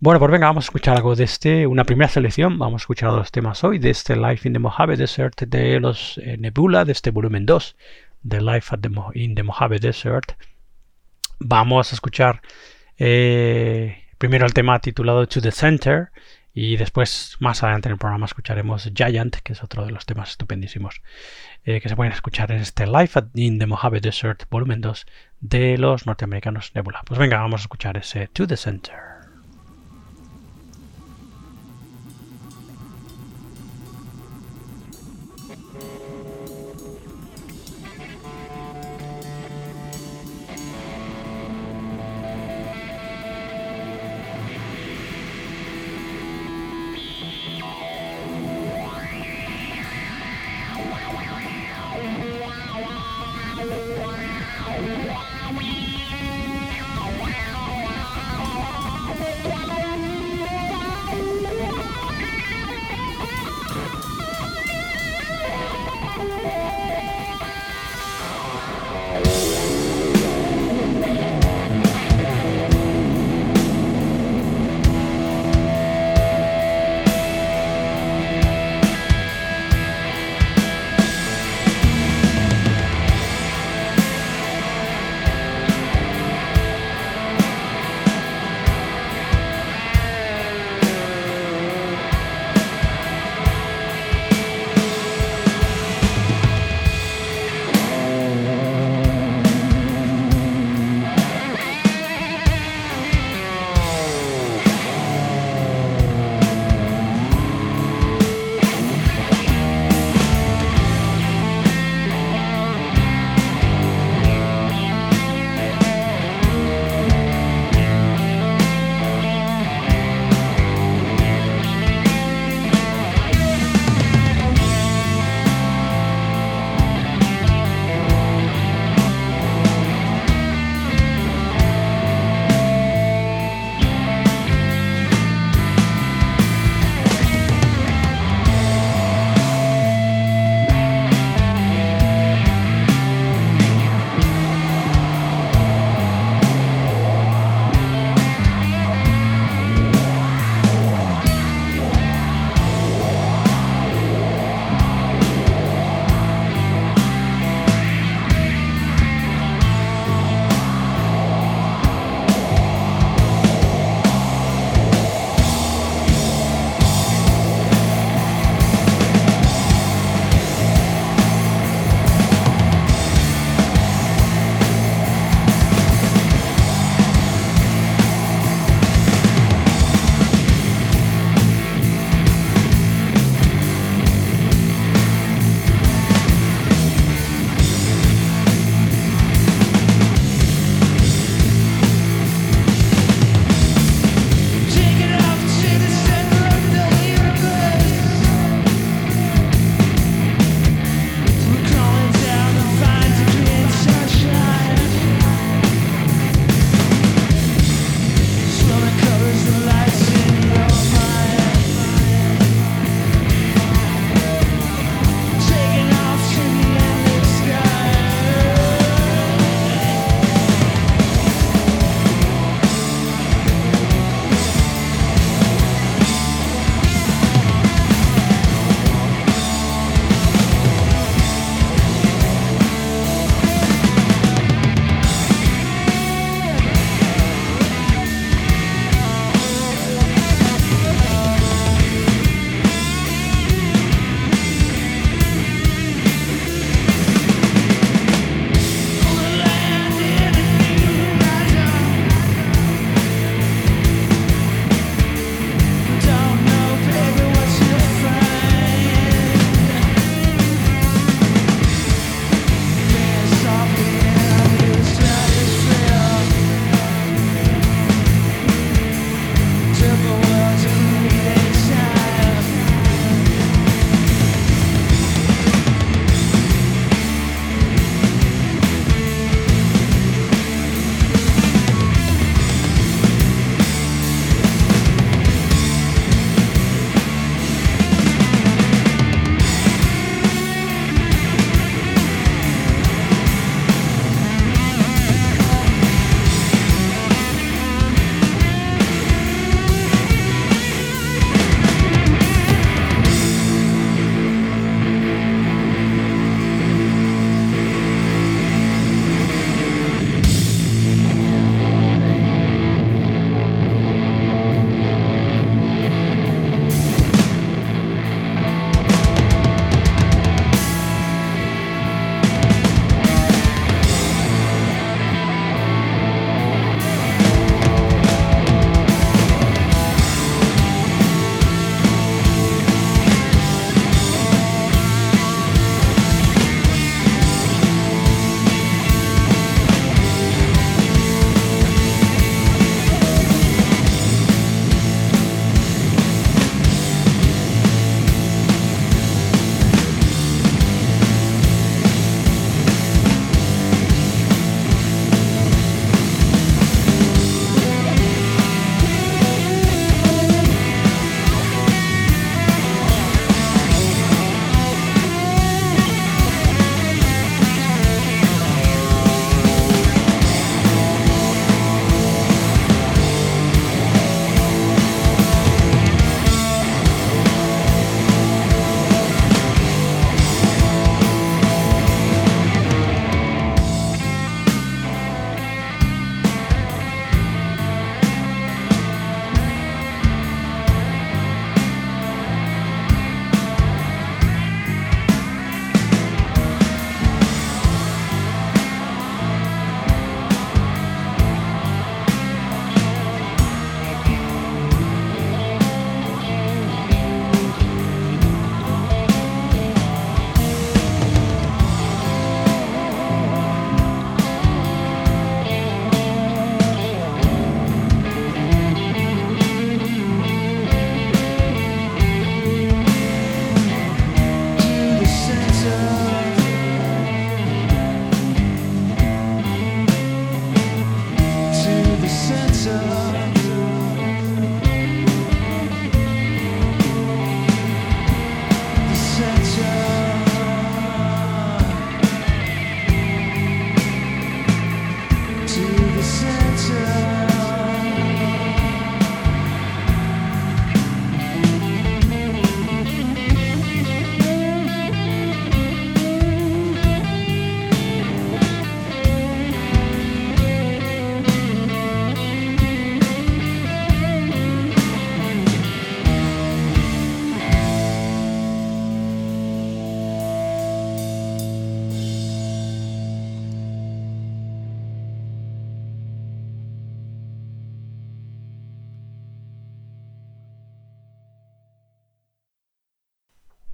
Bueno, 0.00 0.18
pues 0.18 0.32
venga, 0.32 0.46
vamos 0.46 0.64
a 0.64 0.68
escuchar 0.68 0.96
algo 0.96 1.14
de 1.14 1.24
este, 1.24 1.66
una 1.66 1.84
primera 1.84 2.08
selección. 2.08 2.58
Vamos 2.58 2.80
a 2.80 2.84
escuchar 2.84 3.12
los 3.12 3.30
temas 3.30 3.62
hoy 3.62 3.78
de 3.78 3.90
este 3.90 4.16
Life 4.16 4.48
in 4.48 4.54
the 4.54 4.58
Mojave 4.58 4.96
Desert 4.96 5.42
de 5.42 5.78
los 5.78 6.18
eh, 6.18 6.36
Nebula, 6.38 6.84
de 6.84 6.92
este 6.92 7.10
volumen 7.10 7.46
2 7.46 7.76
de 8.22 8.40
Life 8.40 8.74
at 8.74 8.80
the 8.80 8.90
in 9.14 9.34
the 9.34 9.42
Mojave 9.42 9.78
Desert. 9.78 10.32
Vamos 11.40 11.90
a 11.90 11.94
escuchar 11.94 12.42
eh, 12.98 14.04
primero 14.18 14.44
el 14.44 14.52
tema 14.52 14.78
titulado 14.78 15.26
To 15.26 15.40
the 15.40 15.50
Center 15.50 16.10
y 16.52 16.76
después, 16.76 17.36
más 17.40 17.62
adelante 17.62 17.88
en 17.88 17.92
el 17.92 17.98
programa, 17.98 18.26
escucharemos 18.26 18.90
Giant, 18.94 19.36
que 19.36 19.54
es 19.54 19.62
otro 19.64 19.86
de 19.86 19.92
los 19.92 20.04
temas 20.04 20.30
estupendísimos 20.30 21.00
eh, 21.64 21.80
que 21.80 21.88
se 21.88 21.96
pueden 21.96 22.12
escuchar 22.12 22.52
en 22.52 22.60
este 22.60 22.86
Life 22.86 23.18
in 23.34 23.58
the 23.58 23.66
Mojave 23.66 24.00
Desert, 24.00 24.44
volumen 24.50 24.82
2 24.82 25.06
de 25.40 25.78
los 25.78 26.06
norteamericanos 26.06 26.74
Nebula. 26.74 27.02
Pues 27.06 27.18
venga, 27.18 27.38
vamos 27.38 27.62
a 27.62 27.64
escuchar 27.64 27.96
ese 27.96 28.26
To 28.28 28.46
the 28.46 28.58
Center. 28.58 29.19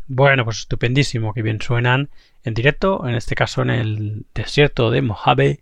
Bueno, 0.08 0.44
pues 0.44 0.58
estupendísimo, 0.58 1.34
que 1.34 1.42
bien 1.42 1.60
suenan 1.60 2.10
en 2.44 2.54
directo, 2.54 3.08
en 3.08 3.16
este 3.16 3.34
caso 3.34 3.62
en 3.62 3.70
el 3.70 4.26
desierto 4.34 4.90
de 4.90 5.02
Mojave, 5.02 5.60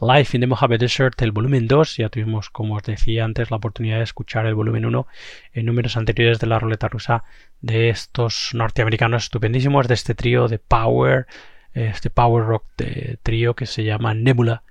Live 0.00 0.28
in 0.32 0.40
the 0.40 0.46
Mojave 0.46 0.78
Desert, 0.78 1.20
el 1.20 1.30
volumen 1.30 1.68
2. 1.68 1.98
Ya 1.98 2.08
tuvimos, 2.08 2.48
como 2.48 2.76
os 2.76 2.82
decía 2.82 3.24
antes, 3.24 3.50
la 3.50 3.58
oportunidad 3.58 3.98
de 3.98 4.04
escuchar 4.04 4.46
el 4.46 4.54
volumen 4.54 4.86
1 4.86 5.06
en 5.52 5.66
números 5.66 5.96
anteriores 5.96 6.40
de 6.40 6.46
la 6.46 6.58
ruleta 6.58 6.88
rusa 6.88 7.22
de 7.60 7.90
estos 7.90 8.50
norteamericanos 8.54 9.24
estupendísimos, 9.24 9.86
de 9.88 9.94
este 9.94 10.14
trío 10.14 10.48
de 10.48 10.58
Power, 10.58 11.26
este 11.74 12.08
Power 12.10 12.44
Rock 12.46 12.64
de 12.78 13.18
trío 13.22 13.54
que 13.54 13.66
se 13.66 13.84
llama 13.84 14.14
Nebula 14.14 14.62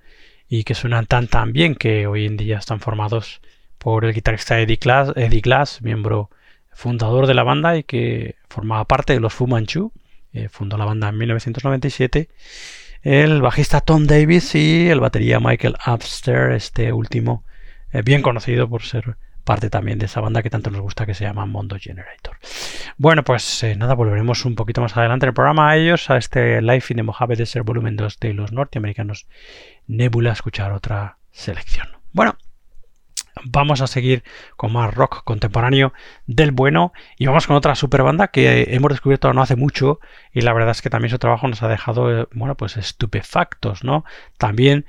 y 0.48 0.64
que 0.64 0.74
suenan 0.74 1.06
tan 1.06 1.28
tan 1.28 1.52
bien 1.52 1.76
que 1.76 2.06
hoy 2.06 2.26
en 2.26 2.36
día 2.36 2.58
están 2.58 2.80
formados 2.80 3.40
por 3.78 4.04
el 4.04 4.12
guitarrista 4.12 4.60
Eddie 4.60 4.76
Glass, 4.76 5.12
Eddie 5.16 5.40
Glass 5.40 5.80
miembro 5.80 6.28
fundador 6.74 7.26
de 7.26 7.34
la 7.34 7.42
banda 7.42 7.76
y 7.76 7.84
que 7.84 8.36
formaba 8.48 8.84
parte 8.86 9.12
de 9.12 9.20
los 9.20 9.32
Fu 9.32 9.46
Manchu. 9.46 9.92
Eh, 10.32 10.48
fundó 10.48 10.76
la 10.76 10.84
banda 10.84 11.08
en 11.08 11.18
1997. 11.18 12.28
El 13.02 13.42
bajista 13.42 13.80
Tom 13.80 14.06
Davis 14.06 14.54
y 14.54 14.88
el 14.88 15.00
batería 15.00 15.40
Michael 15.40 15.76
Upster, 15.86 16.52
este 16.52 16.92
último, 16.92 17.44
eh, 17.92 18.02
bien 18.02 18.22
conocido 18.22 18.68
por 18.68 18.82
ser 18.82 19.16
parte 19.42 19.70
también 19.70 19.98
de 19.98 20.06
esa 20.06 20.20
banda 20.20 20.42
que 20.42 20.50
tanto 20.50 20.70
nos 20.70 20.80
gusta 20.80 21.04
que 21.04 21.14
se 21.14 21.24
llama 21.24 21.46
Mondo 21.46 21.76
Generator. 21.78 22.36
Bueno, 22.96 23.24
pues 23.24 23.62
eh, 23.64 23.74
nada, 23.74 23.94
volveremos 23.94 24.44
un 24.44 24.54
poquito 24.54 24.80
más 24.80 24.96
adelante 24.96 25.26
en 25.26 25.30
el 25.30 25.34
programa 25.34 25.70
a 25.70 25.76
ellos, 25.76 26.10
a 26.10 26.16
este 26.16 26.62
Life 26.62 26.92
in 26.92 26.98
the 26.98 27.02
Mojave 27.02 27.36
Desert 27.36 27.66
volumen 27.66 27.96
2 27.96 28.20
de 28.20 28.34
los 28.34 28.52
norteamericanos 28.52 29.26
Nebula, 29.86 30.30
a 30.30 30.34
escuchar 30.34 30.72
otra 30.72 31.18
selección. 31.32 31.88
Bueno, 32.12 32.36
vamos 33.44 33.80
a 33.80 33.86
seguir 33.86 34.24
con 34.56 34.72
más 34.72 34.92
rock 34.94 35.24
contemporáneo 35.24 35.92
del 36.26 36.50
bueno 36.50 36.92
y 37.16 37.26
vamos 37.26 37.46
con 37.46 37.56
otra 37.56 37.74
super 37.74 38.02
banda 38.02 38.28
que 38.28 38.74
hemos 38.74 38.90
descubierto 38.90 39.32
no 39.32 39.42
hace 39.42 39.56
mucho 39.56 40.00
y 40.32 40.42
la 40.42 40.52
verdad 40.52 40.72
es 40.72 40.82
que 40.82 40.90
también 40.90 41.10
su 41.10 41.18
trabajo 41.18 41.48
nos 41.48 41.62
ha 41.62 41.68
dejado 41.68 42.22
eh, 42.22 42.28
bueno 42.32 42.56
pues 42.56 42.76
estupefactos 42.76 43.84
no 43.84 44.04
también 44.38 44.86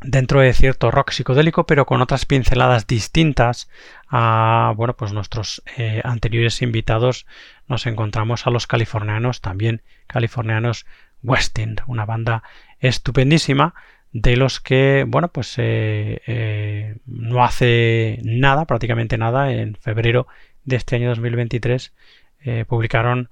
dentro 0.00 0.40
de 0.40 0.52
cierto 0.52 0.90
rock 0.90 1.10
psicodélico 1.10 1.66
pero 1.66 1.86
con 1.86 2.00
otras 2.02 2.24
pinceladas 2.24 2.86
distintas 2.86 3.68
a 4.08 4.72
bueno 4.76 4.96
pues 4.96 5.12
nuestros 5.12 5.62
eh, 5.76 6.00
anteriores 6.04 6.62
invitados. 6.62 7.26
Nos 7.66 7.86
encontramos 7.86 8.46
a 8.46 8.50
los 8.50 8.66
californianos 8.66 9.40
también 9.40 9.82
californianos 10.06 10.86
Westin 11.22 11.76
una 11.86 12.06
banda 12.06 12.42
estupendísima 12.80 13.74
de 14.12 14.36
los 14.36 14.60
que, 14.60 15.04
bueno, 15.06 15.28
pues 15.28 15.54
eh, 15.58 16.22
eh, 16.26 16.96
no 17.06 17.44
hace 17.44 18.20
nada, 18.24 18.64
prácticamente 18.64 19.18
nada, 19.18 19.52
en 19.52 19.74
febrero 19.76 20.26
de 20.64 20.76
este 20.76 20.96
año 20.96 21.08
2023 21.10 21.94
eh, 22.40 22.64
publicaron, 22.66 23.30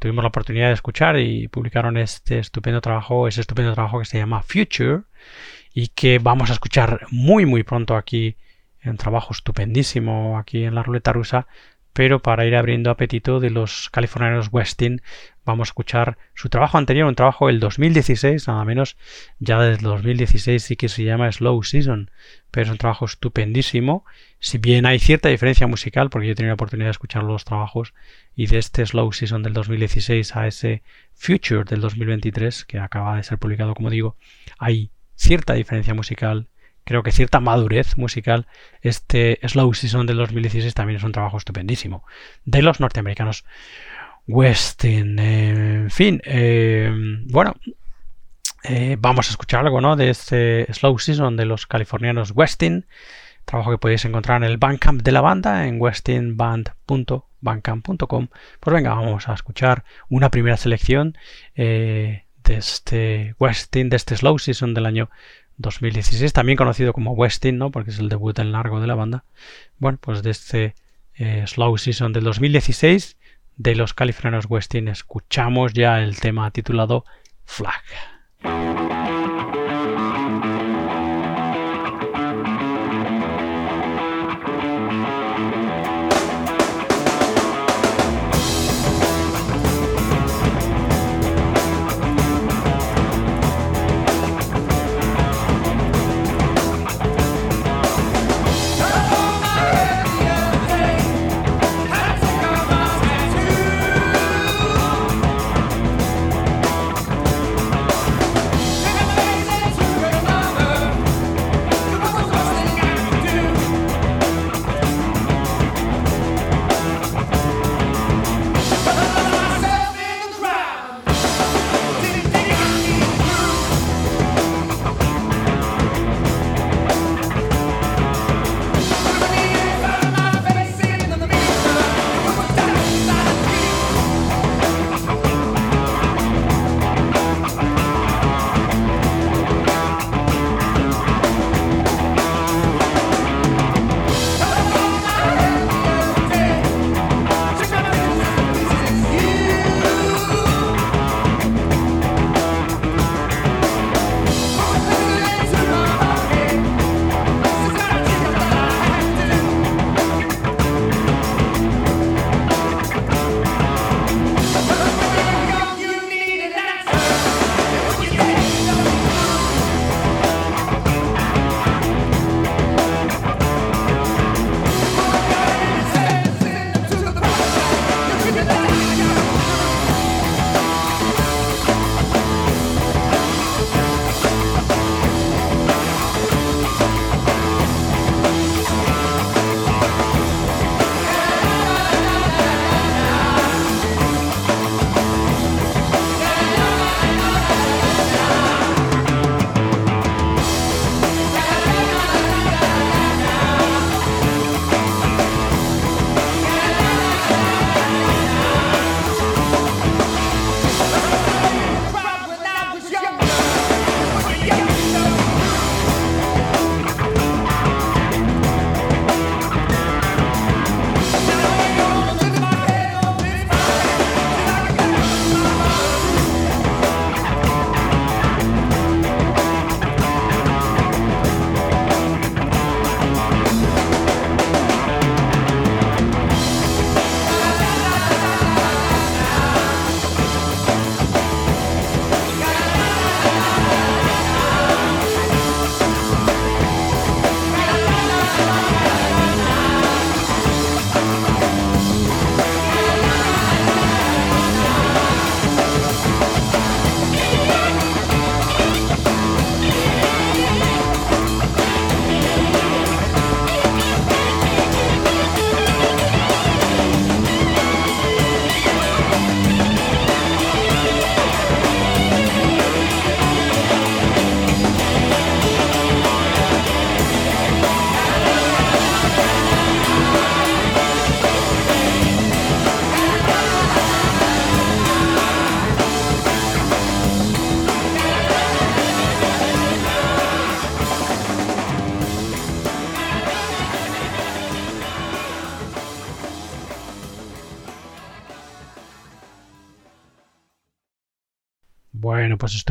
tuvimos 0.00 0.24
la 0.24 0.28
oportunidad 0.28 0.68
de 0.68 0.74
escuchar 0.74 1.18
y 1.20 1.46
publicaron 1.46 1.96
este 1.96 2.40
estupendo 2.40 2.80
trabajo, 2.80 3.28
ese 3.28 3.40
estupendo 3.42 3.74
trabajo 3.74 4.00
que 4.00 4.06
se 4.06 4.18
llama 4.18 4.42
Future 4.42 5.02
y 5.72 5.88
que 5.88 6.18
vamos 6.18 6.50
a 6.50 6.54
escuchar 6.54 7.06
muy 7.10 7.46
muy 7.46 7.62
pronto 7.62 7.96
aquí, 7.96 8.36
un 8.84 8.96
trabajo 8.96 9.32
estupendísimo 9.32 10.36
aquí 10.36 10.64
en 10.64 10.74
la 10.74 10.82
ruleta 10.82 11.12
rusa, 11.12 11.46
pero 11.92 12.20
para 12.20 12.44
ir 12.44 12.56
abriendo 12.56 12.90
apetito 12.90 13.38
de 13.38 13.50
los 13.50 13.88
californianos 13.90 14.48
Westin 14.50 15.00
vamos 15.44 15.68
a 15.68 15.70
escuchar 15.70 16.18
su 16.34 16.48
trabajo 16.48 16.78
anterior, 16.78 17.08
un 17.08 17.14
trabajo 17.14 17.48
del 17.48 17.60
2016, 17.60 18.48
nada 18.48 18.64
menos, 18.64 18.96
ya 19.38 19.60
desde 19.60 19.82
2016 19.82 20.62
sí 20.62 20.76
que 20.76 20.88
se 20.88 21.04
llama 21.04 21.30
Slow 21.30 21.62
Season, 21.62 22.10
pero 22.50 22.66
es 22.66 22.70
un 22.70 22.78
trabajo 22.78 23.04
estupendísimo, 23.04 24.04
si 24.38 24.58
bien 24.58 24.86
hay 24.86 24.98
cierta 24.98 25.28
diferencia 25.28 25.66
musical, 25.66 26.10
porque 26.10 26.28
yo 26.28 26.32
he 26.32 26.36
tenido 26.36 26.50
la 26.50 26.54
oportunidad 26.54 26.86
de 26.86 26.92
escuchar 26.92 27.22
los 27.24 27.44
trabajos, 27.44 27.94
y 28.34 28.46
de 28.46 28.58
este 28.58 28.84
Slow 28.86 29.12
Season 29.12 29.42
del 29.42 29.52
2016 29.52 30.36
a 30.36 30.46
ese 30.46 30.82
Future 31.14 31.64
del 31.64 31.80
2023, 31.80 32.64
que 32.64 32.78
acaba 32.78 33.16
de 33.16 33.22
ser 33.22 33.38
publicado, 33.38 33.74
como 33.74 33.90
digo, 33.90 34.16
hay 34.58 34.90
cierta 35.14 35.54
diferencia 35.54 35.94
musical 35.94 36.48
creo 36.84 37.02
que 37.02 37.12
cierta 37.12 37.40
madurez 37.40 37.96
musical. 37.96 38.46
Este 38.80 39.38
Slow 39.46 39.72
Season 39.74 40.06
del 40.06 40.16
2016 40.16 40.74
también 40.74 40.96
es 40.96 41.04
un 41.04 41.12
trabajo 41.12 41.36
estupendísimo 41.36 42.04
de 42.44 42.62
los 42.62 42.80
norteamericanos 42.80 43.44
Westin. 44.26 45.18
en 45.18 45.90
fin, 45.90 46.20
eh, 46.24 46.90
bueno, 47.26 47.54
eh, 48.64 48.96
vamos 48.98 49.28
a 49.28 49.30
escuchar 49.30 49.64
algo 49.64 49.80
¿no? 49.80 49.94
de 49.96 50.10
este 50.10 50.70
Slow 50.72 50.98
Season 50.98 51.36
de 51.36 51.46
los 51.46 51.66
californianos 51.66 52.32
Westin. 52.34 52.86
Trabajo 53.44 53.70
que 53.72 53.78
podéis 53.78 54.04
encontrar 54.04 54.42
en 54.42 54.48
el 54.48 54.56
Bandcamp 54.56 55.02
de 55.02 55.10
la 55.10 55.20
banda 55.20 55.66
en 55.66 55.80
westinband.bandcamp.com. 55.80 58.28
Pues 58.60 58.74
venga, 58.74 58.94
vamos 58.94 59.28
a 59.28 59.34
escuchar 59.34 59.82
una 60.08 60.30
primera 60.30 60.56
selección 60.56 61.18
eh, 61.56 62.22
de 62.44 62.54
este 62.54 63.34
Westin, 63.40 63.90
de 63.90 63.96
este 63.96 64.16
Slow 64.16 64.38
Season 64.38 64.74
del 64.74 64.86
año 64.86 65.10
2016, 65.56 66.32
también 66.32 66.56
conocido 66.56 66.92
como 66.92 67.14
Westin, 67.14 67.58
¿no? 67.58 67.72
Porque 67.72 67.90
es 67.90 67.98
el 67.98 68.08
debut 68.08 68.38
en 68.38 68.52
largo 68.52 68.80
de 68.80 68.86
la 68.86 68.94
banda. 68.94 69.24
Bueno, 69.78 69.98
pues 70.00 70.22
de 70.22 70.30
este 70.30 70.76
eh, 71.14 71.44
Slow 71.48 71.78
Season 71.78 72.12
del 72.12 72.22
2016 72.22 73.16
de 73.56 73.74
los 73.74 73.94
californianos 73.94 74.46
Westin 74.48 74.88
escuchamos 74.88 75.72
ya 75.72 76.00
el 76.00 76.18
tema 76.18 76.50
titulado 76.50 77.04
Flag. 77.44 77.82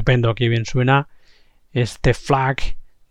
Estupendo, 0.02 0.32
aquí 0.32 0.50
bien 0.50 0.66
suena 0.66 1.08
este 1.74 2.16
flag 2.16 2.58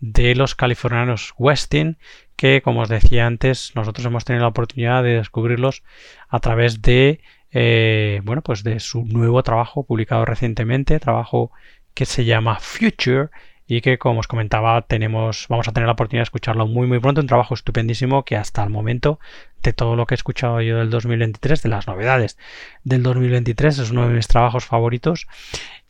de 0.01 0.35
los 0.35 0.57
californianos 0.57 1.35
Westin, 1.39 1.99
que 2.35 2.63
como 2.63 2.81
os 2.81 2.89
decía 2.89 3.27
antes, 3.27 3.73
nosotros 3.77 4.05
hemos 4.07 4.25
tenido 4.25 4.43
la 4.43 4.49
oportunidad 4.49 5.05
de 5.05 5.19
descubrirlos 5.19 5.85
a 6.29 6.41
través 6.41 6.83
de 6.83 7.21
eh, 7.53 8.21
bueno, 8.25 8.43
pues 8.43 8.65
de 8.65 8.81
su 8.81 9.05
nuevo 9.05 9.43
trabajo 9.45 9.85
publicado 9.85 10.25
recientemente, 10.25 10.99
trabajo 10.99 11.53
que 11.95 12.07
se 12.07 12.25
llama 12.25 12.59
Future 12.59 13.29
y 13.69 13.83
que 13.83 13.99
como 13.99 14.19
os 14.19 14.27
comentaba 14.27 14.83
tenemos 14.83 15.47
vamos 15.49 15.69
a 15.69 15.73
tener 15.73 15.87
la 15.87 15.93
oportunidad 15.93 16.23
de 16.23 16.31
escucharlo 16.31 16.67
muy 16.67 16.89
muy 16.89 16.99
pronto. 16.99 17.21
Un 17.21 17.29
trabajo 17.29 17.55
estupendísimo 17.55 18.25
que 18.25 18.37
hasta 18.37 18.65
el 18.65 18.71
momento 18.71 19.21
de 19.63 19.73
todo 19.73 19.95
lo 19.95 20.07
que 20.07 20.15
he 20.15 20.17
escuchado 20.17 20.61
yo 20.61 20.79
del 20.79 20.91
2023 20.91 21.63
de 21.63 21.69
las 21.69 21.87
novedades 21.87 22.37
del 22.83 23.05
2023 23.05 23.79
es 23.79 23.91
uno 23.91 24.09
de 24.09 24.15
mis 24.15 24.27
trabajos 24.27 24.65
favoritos 24.65 25.29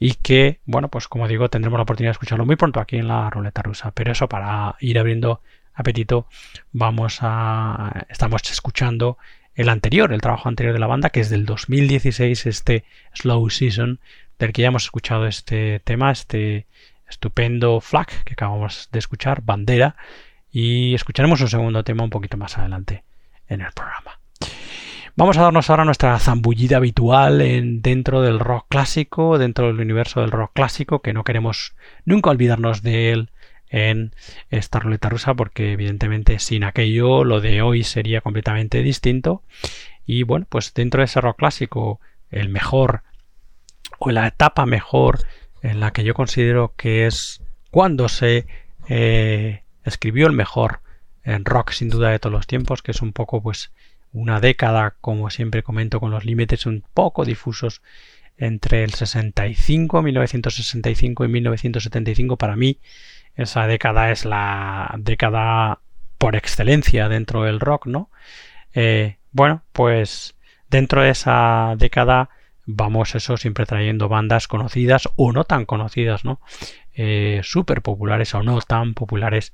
y 0.01 0.14
que 0.14 0.59
bueno 0.64 0.88
pues 0.88 1.07
como 1.07 1.28
digo 1.28 1.48
tendremos 1.48 1.78
la 1.78 1.84
oportunidad 1.84 2.09
de 2.09 2.14
escucharlo 2.14 2.44
muy 2.44 2.57
pronto 2.57 2.80
aquí 2.80 2.96
en 2.96 3.07
la 3.07 3.30
ruleta 3.30 3.62
rusa 3.62 3.92
pero 3.92 4.11
eso 4.11 4.28
para 4.28 4.74
ir 4.80 4.98
abriendo 4.98 5.40
apetito 5.72 6.26
vamos 6.72 7.18
a 7.20 8.07
estamos 8.09 8.42
escuchando 8.51 9.18
el 9.55 9.68
anterior 9.68 10.12
el 10.12 10.20
trabajo 10.20 10.48
anterior 10.48 10.72
de 10.72 10.80
la 10.80 10.88
banda 10.88 11.11
que 11.11 11.20
es 11.20 11.30
del 11.30 11.46
2016 11.46 12.46
este 12.46 12.84
Slow 13.14 13.48
Season 13.51 14.01
del 14.40 14.53
que 14.53 14.62
ya 14.62 14.68
hemos 14.68 14.84
escuchado 14.84 15.26
este 15.28 15.80
tema 15.80 16.11
este 16.11 16.66
estupendo 17.11 17.80
flag 17.80 18.07
que 18.24 18.32
acabamos 18.32 18.88
de 18.92 18.98
escuchar, 18.98 19.42
bandera, 19.42 19.96
y 20.51 20.94
escucharemos 20.94 21.40
un 21.40 21.48
segundo 21.48 21.84
tema 21.84 22.05
un 22.05 22.11
poquito 22.11 22.36
más 22.36 22.57
adelante 22.57 23.05
en 23.48 23.61
el 23.61 23.72
programa. 23.72 24.20
Vamos 25.17 25.37
a 25.37 25.43
darnos 25.43 25.69
ahora 25.69 25.85
nuestra 25.85 26.19
zambullida 26.19 26.77
habitual 26.77 27.41
en, 27.41 27.83
dentro 27.83 28.23
del 28.23 28.39
rock 28.39 28.67
clásico, 28.69 29.39
dentro 29.39 29.67
del 29.67 29.81
universo 29.81 30.21
del 30.21 30.31
rock 30.31 30.53
clásico, 30.55 31.03
que 31.03 31.13
no 31.13 31.25
queremos 31.25 31.75
nunca 32.05 32.31
olvidarnos 32.31 32.83
de 32.83 33.11
él 33.11 33.31
en 33.69 34.15
esta 34.51 34.79
ruleta 34.79 35.09
rusa, 35.09 35.35
porque 35.35 35.73
evidentemente 35.73 36.39
sin 36.39 36.65
aquello 36.65 37.25
lo 37.25 37.41
de 37.41 37.61
hoy 37.61 37.83
sería 37.83 38.21
completamente 38.21 38.83
distinto. 38.83 39.43
Y 40.07 40.23
bueno, 40.23 40.47
pues 40.49 40.75
dentro 40.75 41.01
de 41.01 41.07
ese 41.07 41.21
rock 41.21 41.39
clásico, 41.39 42.01
el 42.31 42.49
mejor 42.49 43.03
o 43.99 44.11
la 44.11 44.29
etapa 44.29 44.65
mejor 44.65 45.21
en 45.63 45.81
la 45.81 45.93
que 45.93 46.05
yo 46.05 46.15
considero 46.15 46.75
que 46.77 47.07
es 47.07 47.43
cuando 47.71 48.09
se 48.09 48.47
eh, 48.89 49.65
escribió 49.85 50.29
el 50.29 50.33
mejor 50.33 50.81
en 51.25 51.45
rock 51.45 51.73
sin 51.73 51.91
duda 51.91 52.11
de 52.11 52.19
todos 52.19 52.33
los 52.33 52.47
tiempos, 52.47 52.83
que 52.83 52.93
es 52.93 53.03
un 53.03 53.13
poco 53.13 53.43
pues 53.43 53.73
una 54.13 54.41
década, 54.41 54.95
como 55.01 55.31
siempre 55.31 55.63
comento, 55.63 56.01
con 56.01 56.11
los 56.11 56.25
límites 56.25 56.67
un 56.67 56.85
poco 56.95 57.25
difusos 57.25 57.83
entre 58.37 58.85
el 58.85 58.95
65, 58.95 60.03
1965 60.03 61.25
y 61.25 61.29
1975. 61.29 62.37
Para 62.37 62.57
mí, 62.57 62.79
esa 63.37 63.67
década 63.67 64.11
es 64.11 64.25
la 64.25 64.95
década 64.99 65.81
por 66.19 66.37
excelencia 66.37 67.09
dentro 67.09 67.45
del 67.45 67.61
rock, 67.61 67.87
¿no? 67.87 68.11
Eh, 68.75 69.17
bueno, 69.33 69.63
pues 69.73 70.37
dentro 70.69 71.03
de 71.03 71.11
esa 71.11 71.75
década 71.77 72.31
vamos 72.67 73.15
eso 73.15 73.37
siempre 73.37 73.67
trayendo 73.67 74.09
bandas 74.09 74.49
conocidas 74.49 75.09
o 75.17 75.33
no 75.33 75.45
tan 75.45 75.67
conocidas, 75.67 76.25
¿no? 76.25 76.41
Eh, 76.95 77.41
súper 77.43 77.83
populares 77.83 78.35
o 78.35 78.43
no 78.43 78.61
tan 78.61 78.95
populares 78.95 79.53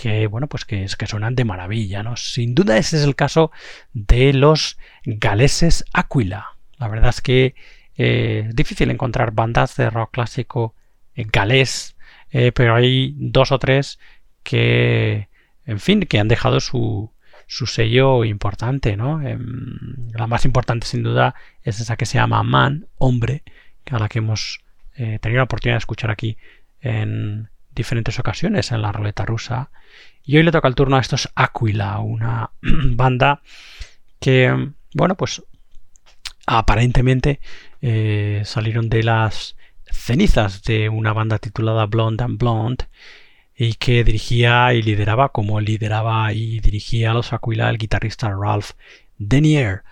que 0.00 0.28
bueno 0.28 0.46
pues 0.46 0.64
que, 0.64 0.86
que 0.98 1.06
suenan 1.06 1.34
de 1.34 1.44
maravilla, 1.44 2.02
¿no? 2.02 2.16
Sin 2.16 2.54
duda 2.54 2.78
ese 2.78 2.96
es 2.96 3.04
el 3.04 3.14
caso 3.14 3.52
de 3.92 4.32
los 4.32 4.78
galeses 5.04 5.84
Aquila. 5.92 6.56
La 6.78 6.88
verdad 6.88 7.10
es 7.10 7.20
que 7.20 7.54
eh, 7.98 8.46
es 8.48 8.56
difícil 8.56 8.90
encontrar 8.90 9.32
bandas 9.32 9.76
de 9.76 9.90
rock 9.90 10.12
clásico 10.12 10.74
galés, 11.14 11.96
eh, 12.30 12.50
pero 12.50 12.76
hay 12.76 13.14
dos 13.18 13.52
o 13.52 13.58
tres 13.58 13.98
que, 14.42 15.28
en 15.66 15.80
fin, 15.80 16.00
que 16.06 16.18
han 16.18 16.28
dejado 16.28 16.60
su, 16.60 17.12
su 17.46 17.66
sello 17.66 18.24
importante, 18.24 18.96
¿no? 18.96 19.20
Em, 19.20 20.08
la 20.14 20.26
más 20.26 20.46
importante 20.46 20.86
sin 20.86 21.02
duda 21.02 21.34
es 21.62 21.78
esa 21.78 21.98
que 21.98 22.06
se 22.06 22.16
llama 22.16 22.42
Man, 22.42 22.86
hombre, 22.96 23.42
a 23.90 23.98
la 23.98 24.08
que 24.08 24.20
hemos 24.20 24.60
eh, 24.94 25.18
tenido 25.20 25.40
la 25.40 25.44
oportunidad 25.44 25.74
de 25.74 25.80
escuchar 25.80 26.10
aquí 26.10 26.38
en 26.80 27.50
diferentes 27.80 28.18
ocasiones 28.18 28.72
en 28.72 28.82
la 28.82 28.92
ruleta 28.92 29.24
rusa. 29.24 29.70
Y 30.22 30.36
hoy 30.36 30.42
le 30.42 30.52
toca 30.52 30.68
el 30.68 30.74
turno 30.74 30.96
a 30.96 31.00
estos 31.00 31.30
Aquila, 31.34 31.98
una 32.00 32.50
banda 32.62 33.40
que, 34.20 34.72
bueno, 34.94 35.14
pues 35.14 35.42
aparentemente 36.46 37.40
eh, 37.80 38.42
salieron 38.44 38.90
de 38.90 39.02
las 39.02 39.56
cenizas 39.90 40.62
de 40.62 40.88
una 40.88 41.12
banda 41.14 41.38
titulada 41.38 41.86
Blonde 41.86 42.24
and 42.24 42.38
Blonde 42.38 42.84
y 43.56 43.74
que 43.74 44.04
dirigía 44.04 44.72
y 44.74 44.82
lideraba 44.82 45.30
como 45.30 45.60
lideraba 45.60 46.32
y 46.34 46.60
dirigía 46.60 47.10
a 47.12 47.14
los 47.14 47.32
Aquila 47.32 47.70
el 47.70 47.78
guitarrista 47.78 48.30
Ralph 48.30 48.72
Denier. 49.18 49.82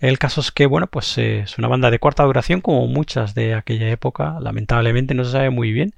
El 0.00 0.18
caso 0.18 0.40
es 0.40 0.52
que, 0.52 0.66
bueno, 0.66 0.86
pues 0.86 1.18
eh, 1.18 1.40
es 1.40 1.58
una 1.58 1.66
banda 1.66 1.90
de 1.90 1.98
corta 1.98 2.22
duración 2.24 2.60
como 2.60 2.86
muchas 2.86 3.34
de 3.34 3.54
aquella 3.54 3.88
época. 3.90 4.38
Lamentablemente 4.40 5.14
no 5.14 5.24
se 5.24 5.32
sabe 5.32 5.50
muy 5.50 5.72
bien 5.72 5.94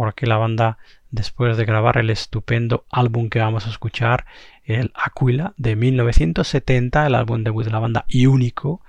porque 0.00 0.26
la 0.26 0.38
banda, 0.38 0.78
después 1.10 1.58
de 1.58 1.66
grabar 1.66 1.98
el 1.98 2.08
estupendo 2.08 2.86
álbum 2.88 3.28
que 3.28 3.40
vamos 3.40 3.66
a 3.66 3.68
escuchar, 3.68 4.24
el 4.64 4.92
Aquila 4.94 5.52
de 5.58 5.76
1970, 5.76 7.06
el 7.06 7.14
álbum 7.14 7.44
debut 7.44 7.66
de 7.66 7.70
la 7.70 7.80
banda 7.80 8.06
y 8.08 8.24
único, 8.24 8.80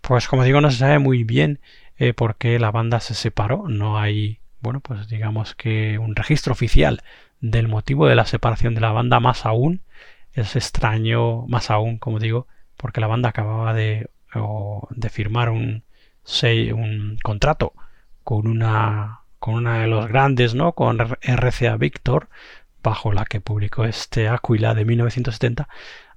pues 0.00 0.28
como 0.28 0.44
digo, 0.44 0.62
no 0.62 0.70
se 0.70 0.78
sabe 0.78 0.98
muy 0.98 1.24
bien 1.24 1.60
eh, 1.98 2.14
por 2.14 2.36
qué 2.36 2.58
la 2.58 2.70
banda 2.70 3.00
se 3.00 3.12
separó. 3.12 3.68
No 3.68 3.98
hay 3.98 4.40
bueno, 4.62 4.80
pues 4.80 5.08
digamos 5.08 5.54
que 5.54 5.98
un 5.98 6.16
registro 6.16 6.54
oficial 6.54 7.02
del 7.42 7.68
motivo 7.68 8.06
de 8.06 8.14
la 8.14 8.24
separación 8.24 8.74
de 8.74 8.80
la 8.80 8.92
banda, 8.92 9.20
más 9.20 9.44
aún, 9.44 9.82
es 10.32 10.56
extraño, 10.56 11.46
más 11.48 11.70
aún, 11.70 11.98
como 11.98 12.18
digo, 12.18 12.46
porque 12.78 13.02
la 13.02 13.08
banda 13.08 13.28
acababa 13.28 13.74
de, 13.74 14.08
de 14.88 15.08
firmar 15.10 15.50
un, 15.50 15.84
un 16.72 17.18
contrato 17.22 17.74
con 18.24 18.46
una, 18.46 19.20
con 19.38 19.54
una 19.54 19.80
de 19.80 19.86
los 19.86 20.08
grandes, 20.08 20.54
¿no? 20.54 20.72
Con 20.72 20.98
RCA 20.98 21.76
Victor, 21.76 22.28
bajo 22.82 23.12
la 23.12 23.24
que 23.24 23.40
publicó 23.40 23.84
este 23.84 24.28
Aquila 24.28 24.74
de 24.74 24.84
1970. 24.84 25.68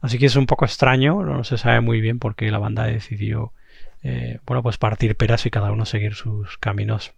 Así 0.01 0.17
que 0.17 0.28
es 0.28 0.36
un 0.36 0.45
poco 0.45 0.65
extraño, 0.65 1.24
no 1.24 1.43
se 1.43 1.57
sabe 1.57 1.82
muy 1.82 2.01
bien 2.01 2.20
por 2.20 2.36
qué 2.36 2.51
la 2.51 2.59
banda 2.59 2.86
decidió, 2.86 3.53
eh, 4.03 4.39
bueno, 4.45 4.63
pues 4.63 4.78
partir 4.78 5.15
peras 5.15 5.45
y 5.45 5.49
cada 5.49 5.72
uno 5.72 5.86
seguir 5.86 6.15
sus 6.15 6.57
caminos 6.57 7.13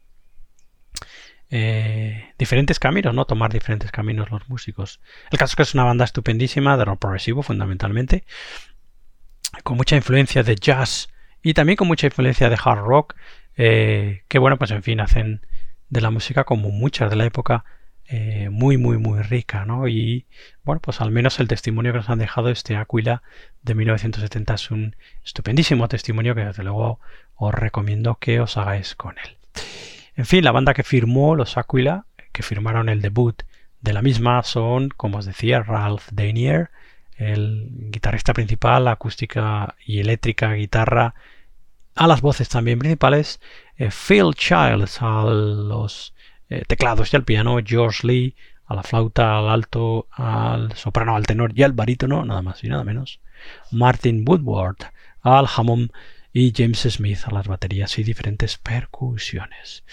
eh, 1.53 2.33
diferentes 2.37 2.79
caminos, 2.79 3.13
¿no? 3.13 3.25
Tomar 3.25 3.51
diferentes 3.51 3.91
caminos 3.91 4.31
los 4.31 4.47
músicos. 4.47 5.01
El 5.31 5.37
caso 5.37 5.51
es 5.51 5.55
que 5.57 5.63
es 5.63 5.73
una 5.73 5.83
banda 5.83 6.05
estupendísima 6.05 6.77
de 6.77 6.85
rock 6.85 6.99
progresivo 6.99 7.43
fundamentalmente, 7.43 8.23
con 9.63 9.75
mucha 9.75 9.97
influencia 9.97 10.43
de 10.43 10.55
jazz 10.55 11.09
y 11.43 11.53
también 11.53 11.75
con 11.75 11.89
mucha 11.89 12.07
influencia 12.07 12.49
de 12.49 12.57
hard 12.63 12.79
rock, 12.79 13.15
eh, 13.57 14.23
que 14.29 14.39
bueno, 14.39 14.57
pues 14.57 14.71
en 14.71 14.81
fin, 14.81 15.01
hacen 15.01 15.45
de 15.91 16.01
la 16.01 16.09
música 16.09 16.45
como 16.45 16.71
muchas 16.71 17.11
de 17.11 17.15
la 17.17 17.25
época 17.25 17.63
eh, 18.07 18.49
muy, 18.49 18.77
muy, 18.77 18.97
muy 18.97 19.21
rica, 19.21 19.65
¿no? 19.65 19.87
Y 19.87 20.25
bueno, 20.63 20.81
pues 20.81 20.99
al 21.01 21.11
menos 21.11 21.39
el 21.39 21.47
testimonio 21.47 21.91
que 21.91 21.99
nos 21.99 22.09
han 22.09 22.19
dejado 22.19 22.49
este 22.49 22.75
Aquila 22.75 23.21
de 23.61 23.75
1970 23.75 24.53
es 24.53 24.71
un 24.71 24.95
estupendísimo 25.23 25.87
testimonio 25.87 26.33
que 26.33 26.45
desde 26.45 26.63
luego 26.63 26.99
os 27.35 27.53
recomiendo 27.53 28.17
que 28.19 28.39
os 28.39 28.57
hagáis 28.57 28.95
con 28.95 29.15
él. 29.19 29.37
En 30.15 30.25
fin, 30.25 30.43
la 30.43 30.51
banda 30.51 30.73
que 30.73 30.83
firmó 30.83 31.35
los 31.35 31.57
Aquila, 31.57 32.05
que 32.31 32.43
firmaron 32.43 32.89
el 32.89 33.01
debut 33.01 33.43
de 33.81 33.93
la 33.93 34.01
misma, 34.01 34.43
son, 34.43 34.89
como 34.89 35.19
os 35.19 35.25
decía, 35.25 35.61
Ralph 35.61 36.09
Danier, 36.11 36.69
el 37.17 37.69
guitarrista 37.91 38.33
principal, 38.33 38.87
acústica 38.87 39.75
y 39.85 39.99
eléctrica, 39.99 40.53
guitarra, 40.53 41.15
a 41.95 42.07
las 42.07 42.21
voces 42.21 42.49
también 42.49 42.79
principales, 42.79 43.39
eh, 43.77 43.89
Phil 43.89 44.33
Childs 44.35 45.01
a 45.01 45.23
los 45.23 46.13
eh, 46.49 46.63
teclados 46.67 47.13
y 47.13 47.15
al 47.15 47.23
piano, 47.23 47.57
George 47.63 48.05
Lee 48.07 48.35
a 48.65 48.75
la 48.75 48.83
flauta, 48.83 49.37
al 49.37 49.49
alto, 49.49 50.07
al 50.11 50.73
soprano, 50.77 51.15
al 51.15 51.25
tenor 51.25 51.51
y 51.55 51.63
al 51.63 51.73
barítono, 51.73 52.23
nada 52.23 52.41
más 52.41 52.63
y 52.63 52.69
nada 52.69 52.83
menos, 52.83 53.19
Martin 53.71 54.23
Woodward 54.25 54.77
al 55.21 55.47
jamón 55.47 55.91
y 56.33 56.53
James 56.55 56.87
Smith 56.89 57.19
a 57.25 57.31
las 57.31 57.47
baterías 57.47 57.97
y 57.99 58.03
diferentes 58.03 58.57
percusiones. 58.57 59.83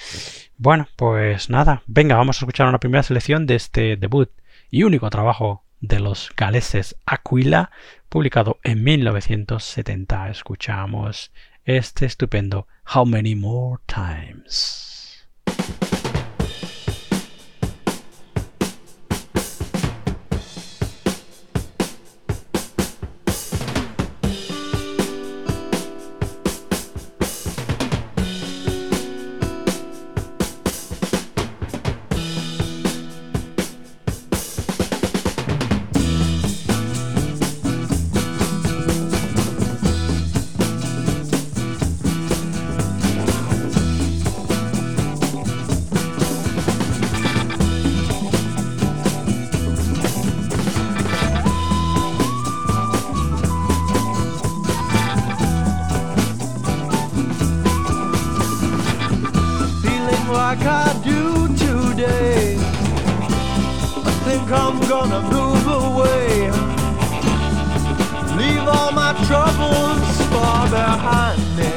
Bueno, 0.56 0.88
pues 0.96 1.50
nada, 1.50 1.82
venga, 1.86 2.16
vamos 2.16 2.36
a 2.36 2.40
escuchar 2.44 2.68
una 2.68 2.78
primera 2.78 3.02
selección 3.02 3.46
de 3.46 3.56
este 3.56 3.96
debut 3.96 4.30
y 4.70 4.84
único 4.84 5.10
trabajo 5.10 5.64
de 5.80 6.00
los 6.00 6.30
galeses 6.36 6.96
Aquila, 7.06 7.70
publicado 8.08 8.58
en 8.62 8.82
1970. 8.84 10.30
Escuchamos 10.30 11.32
este 11.68 12.06
estupendo 12.06 12.66
How 12.94 13.04
Many 13.04 13.34
More 13.34 13.78
Times. 13.86 15.28
Gonna 65.00 65.22
move 65.22 65.66
away. 65.68 66.50
Leave 68.36 68.66
all 68.66 68.90
my 68.90 69.12
troubles 69.28 70.10
far 70.32 70.68
behind 70.68 71.40
me. 71.56 71.70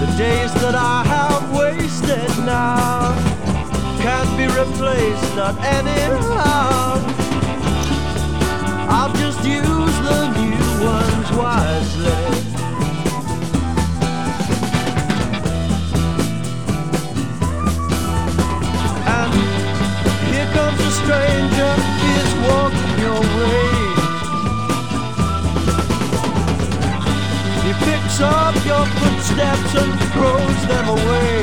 The 0.00 0.10
days 0.18 0.52
that 0.62 0.74
I 0.74 1.02
have 1.14 1.44
wasted 1.56 2.28
now 2.44 3.14
can't 4.04 4.32
be 4.36 4.46
replaced, 4.62 5.34
not 5.34 5.56
anyhow. 5.64 7.00
I'll 8.96 9.14
just 9.24 9.42
use 9.44 9.96
the 10.08 10.20
new 10.40 10.68
ones 10.94 11.28
wisely. 11.42 12.19
Stranger, 21.10 21.74
he's 22.02 22.32
walking 22.46 22.94
your 23.06 23.22
way. 23.36 23.70
He 27.64 27.72
picks 27.84 28.18
up 28.20 28.54
your 28.70 28.84
footsteps 28.98 29.72
and 29.82 29.92
throws 30.12 30.60
them 30.70 30.86
away. 30.98 31.38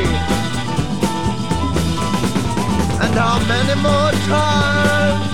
And 3.03 3.13
how 3.23 3.37
many 3.51 3.75
more 3.87 4.13
times 4.31 5.31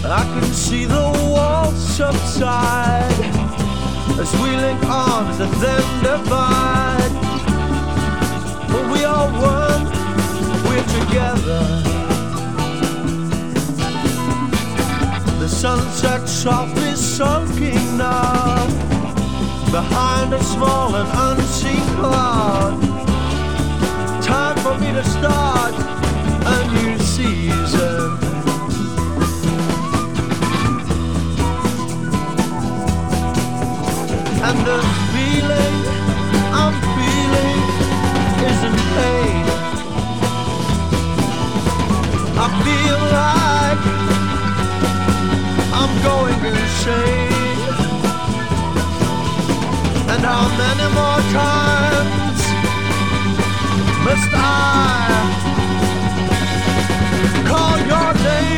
I 0.09 0.23
can 0.23 0.53
see 0.53 0.85
the 0.85 1.11
walls 1.29 1.75
subside 1.75 3.11
as 4.17 4.31
we 4.41 4.49
link 4.55 4.81
arms 4.85 5.37
that 5.37 5.51
then 5.59 5.83
divide. 6.01 7.13
But 8.71 8.89
we 8.89 9.03
are 9.03 9.27
one, 9.27 9.83
we're 10.63 10.87
together. 10.99 11.63
The 15.39 15.49
sunset 15.49 16.29
softly 16.29 16.95
sulking 16.95 17.97
now 17.97 18.65
behind 19.71 20.33
a 20.33 20.41
small 20.41 20.95
and 20.95 21.09
unseen 21.11 21.83
cloud. 21.97 22.79
Time 24.23 24.57
for 24.59 24.77
me 24.79 24.93
to 24.93 25.03
start 25.03 25.73
a 26.45 26.57
new 26.73 26.97
season. 26.99 28.36
And 34.49 34.59
the 34.59 34.79
feeling 35.11 35.75
I'm 36.61 36.75
feeling 36.95 37.59
isn't 38.49 38.79
pain. 38.95 39.45
I 42.39 42.47
feel 42.63 42.99
like 43.19 43.83
I'm 45.79 45.93
going 46.09 46.39
insane. 46.45 47.61
And 50.11 50.21
how 50.31 50.45
many 50.63 50.87
more 50.95 51.21
times 51.35 52.41
must 54.05 54.31
I 54.33 54.45
call 57.49 57.77
your 57.91 58.13
name? 58.23 58.56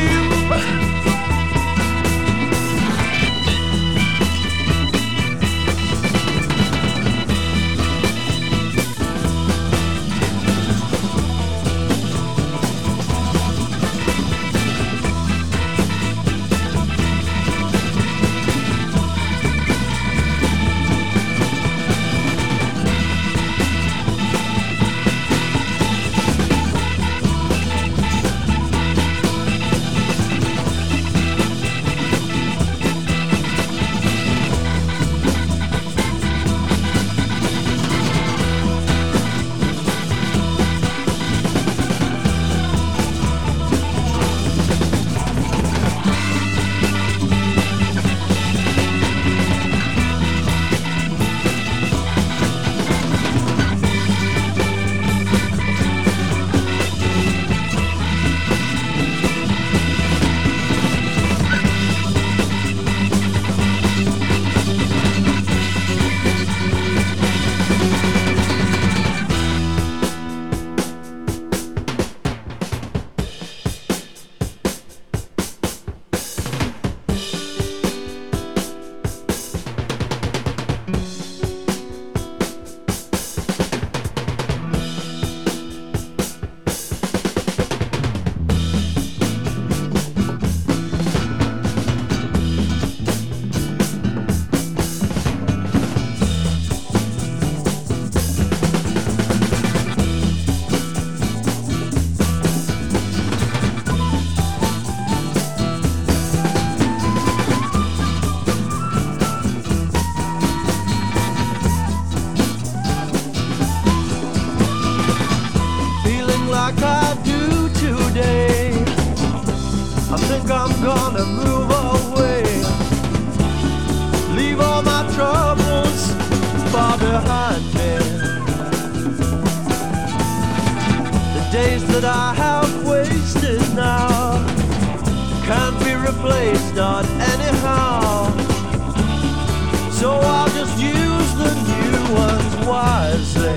Wisely. 142.70 143.56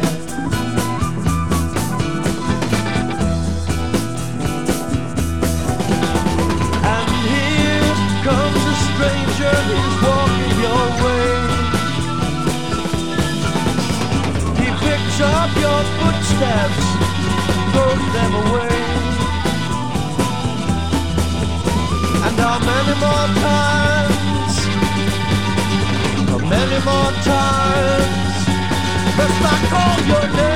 And 6.93 7.09
here 7.29 7.95
comes 8.27 8.61
a 8.73 8.75
stranger, 8.87 9.55
he's 9.69 9.95
walking 10.05 10.57
your 10.65 10.85
way. 11.03 11.29
He 14.59 14.67
picks 14.83 15.17
up 15.35 15.51
your 15.65 15.81
footsteps, 15.99 16.85
throws 17.71 18.05
them 18.17 18.33
away. 18.43 18.77
And 22.25 22.35
how 22.45 22.57
many 22.71 22.95
more 23.05 23.27
times, 23.45 24.55
how 26.29 26.39
many 26.53 26.79
more 26.89 27.13
times 27.31 28.22
must 29.23 29.41
I 29.41 29.57
call 29.69 30.07
your 30.07 30.35
name? 30.35 30.52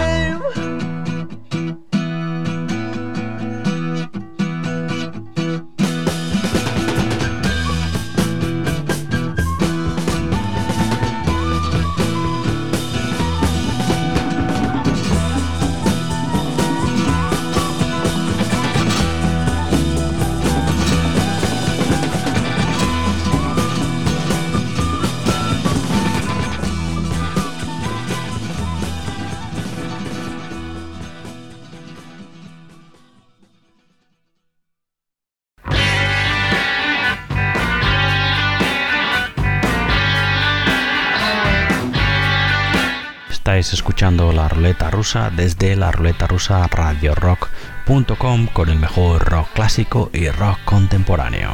Ruleta 44.57 44.89
rusa 44.89 45.29
desde 45.29 45.75
la 45.75 45.91
ruleta 45.91 46.25
rusa 46.25 46.65
radio 46.65 47.13
rock.com 47.13 48.47
con 48.47 48.69
el 48.69 48.79
mejor 48.79 49.23
rock 49.23 49.49
clásico 49.53 50.09
y 50.11 50.29
rock 50.29 50.57
contemporáneo. 50.65 51.53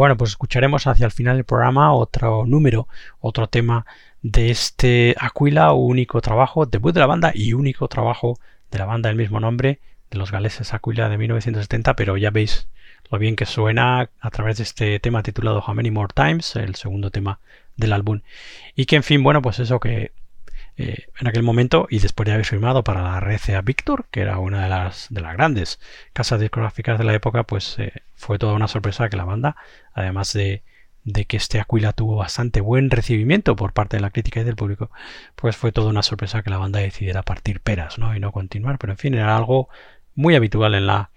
Bueno, 0.00 0.16
pues 0.16 0.30
escucharemos 0.30 0.86
hacia 0.86 1.04
el 1.04 1.12
final 1.12 1.36
del 1.36 1.44
programa 1.44 1.92
otro 1.92 2.46
número, 2.46 2.88
otro 3.20 3.48
tema 3.48 3.84
de 4.22 4.50
este 4.50 5.14
Aquila, 5.18 5.72
único 5.72 6.20
trabajo, 6.20 6.66
debut 6.66 6.92
de 6.92 7.00
la 7.00 7.06
banda 7.06 7.32
y 7.34 7.52
único 7.52 7.88
trabajo 7.88 8.38
de 8.70 8.78
la 8.78 8.84
banda 8.84 9.08
del 9.08 9.16
mismo 9.16 9.40
nombre, 9.40 9.80
de 10.10 10.18
los 10.18 10.30
galeses 10.30 10.74
Aquila 10.74 11.08
de 11.08 11.18
1970, 11.18 11.94
pero 11.96 12.16
ya 12.16 12.30
veis 12.30 12.68
lo 13.10 13.18
bien 13.18 13.36
que 13.36 13.46
suena 13.46 14.10
a 14.20 14.30
través 14.30 14.58
de 14.58 14.64
este 14.64 15.00
tema 15.00 15.22
titulado 15.22 15.62
How 15.66 15.74
Many 15.74 15.90
More 15.90 16.12
Times, 16.14 16.56
el 16.56 16.74
segundo 16.74 17.10
tema 17.10 17.40
del 17.76 17.92
álbum. 17.92 18.20
Y 18.76 18.86
que 18.86 18.96
en 18.96 19.02
fin, 19.02 19.22
bueno, 19.22 19.42
pues 19.42 19.58
eso 19.58 19.80
que 19.80 20.12
eh, 20.76 21.06
en 21.18 21.26
aquel 21.26 21.42
momento 21.42 21.86
y 21.90 21.98
después 21.98 22.26
de 22.26 22.32
haber 22.32 22.46
firmado 22.46 22.84
para 22.84 23.02
la 23.02 23.20
RCA 23.20 23.60
Victor, 23.62 24.06
que 24.10 24.20
era 24.20 24.38
una 24.38 24.62
de 24.62 24.68
las, 24.68 25.08
de 25.10 25.20
las 25.20 25.34
grandes 25.34 25.80
casas 26.12 26.40
discográficas 26.40 26.98
de 26.98 27.04
la 27.04 27.14
época, 27.14 27.42
pues 27.42 27.78
eh, 27.78 27.92
fue 28.16 28.38
toda 28.38 28.54
una 28.54 28.68
sorpresa 28.68 29.08
que 29.08 29.16
la 29.16 29.24
banda, 29.24 29.56
además 29.92 30.32
de, 30.32 30.62
que 31.26 31.36
este 31.36 31.60
Aquila 31.60 31.92
tuvo 31.92 32.16
bastante 32.16 32.60
buen 32.60 32.90
recibimiento 32.90 33.56
por 33.56 33.72
parte 33.72 33.96
de 33.96 34.02
la 34.02 34.10
crítica 34.10 34.40
y 34.40 34.44
del 34.44 34.56
público, 34.56 34.90
pues 35.34 35.56
fue 35.56 35.72
toda 35.72 35.90
una 35.90 36.02
sorpresa 36.02 36.42
que 36.42 36.50
la 36.50 36.58
banda 36.58 36.80
decidiera 36.80 37.22
partir 37.22 37.60
peras 37.60 37.98
¿no? 37.98 38.14
y 38.14 38.20
no 38.20 38.32
continuar. 38.32 38.78
Pero 38.78 38.92
en 38.92 38.98
fin, 38.98 39.14
era 39.14 39.36
algo 39.36 39.68
muy 40.14 40.34
habitual 40.34 40.74
en 40.74 40.86
la, 40.86 41.10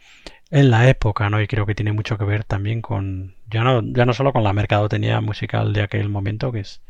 en 0.50 0.70
la 0.70 0.90
época, 0.90 1.30
¿no? 1.30 1.42
Y 1.42 1.48
creo 1.48 1.66
que 1.66 1.76
tiene 1.76 1.94
mucho 1.94 2.18
que 2.18 2.26
ver 2.26 2.44
también 2.44 2.82
con, 2.82 3.36
ya 3.50 3.64
no, 3.64 3.82
ya 3.84 4.06
no 4.06 4.14
solo 4.14 4.34
con 4.34 4.44
la 4.44 4.54
mercadotecnia 4.54 5.20
musical 5.22 5.74
de 5.74 5.82
aquel 5.82 6.10
momento, 6.10 6.52
que 6.52 6.62
es 6.62 6.82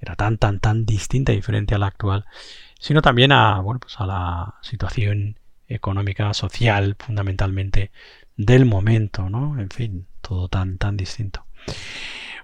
era 0.00 0.16
tan, 0.16 0.36
tan, 0.36 0.58
tan 0.58 0.84
distinta 0.84 1.32
y 1.32 1.36
diferente 1.36 1.76
a 1.76 1.78
la 1.78 1.86
actual, 1.86 2.26
sino 2.80 3.00
también 3.02 3.30
a, 3.30 3.60
bueno, 3.60 3.78
pues 3.80 3.94
a 4.00 4.06
la 4.06 4.54
situación 4.60 5.38
económica, 5.68 6.34
social, 6.34 6.96
fundamentalmente, 6.98 7.92
del 8.36 8.64
momento, 8.64 9.30
¿no? 9.30 9.60
En 9.60 9.70
fin, 9.70 10.06
todo 10.20 10.48
tan, 10.48 10.78
tan 10.78 10.96
distinto. 10.96 11.46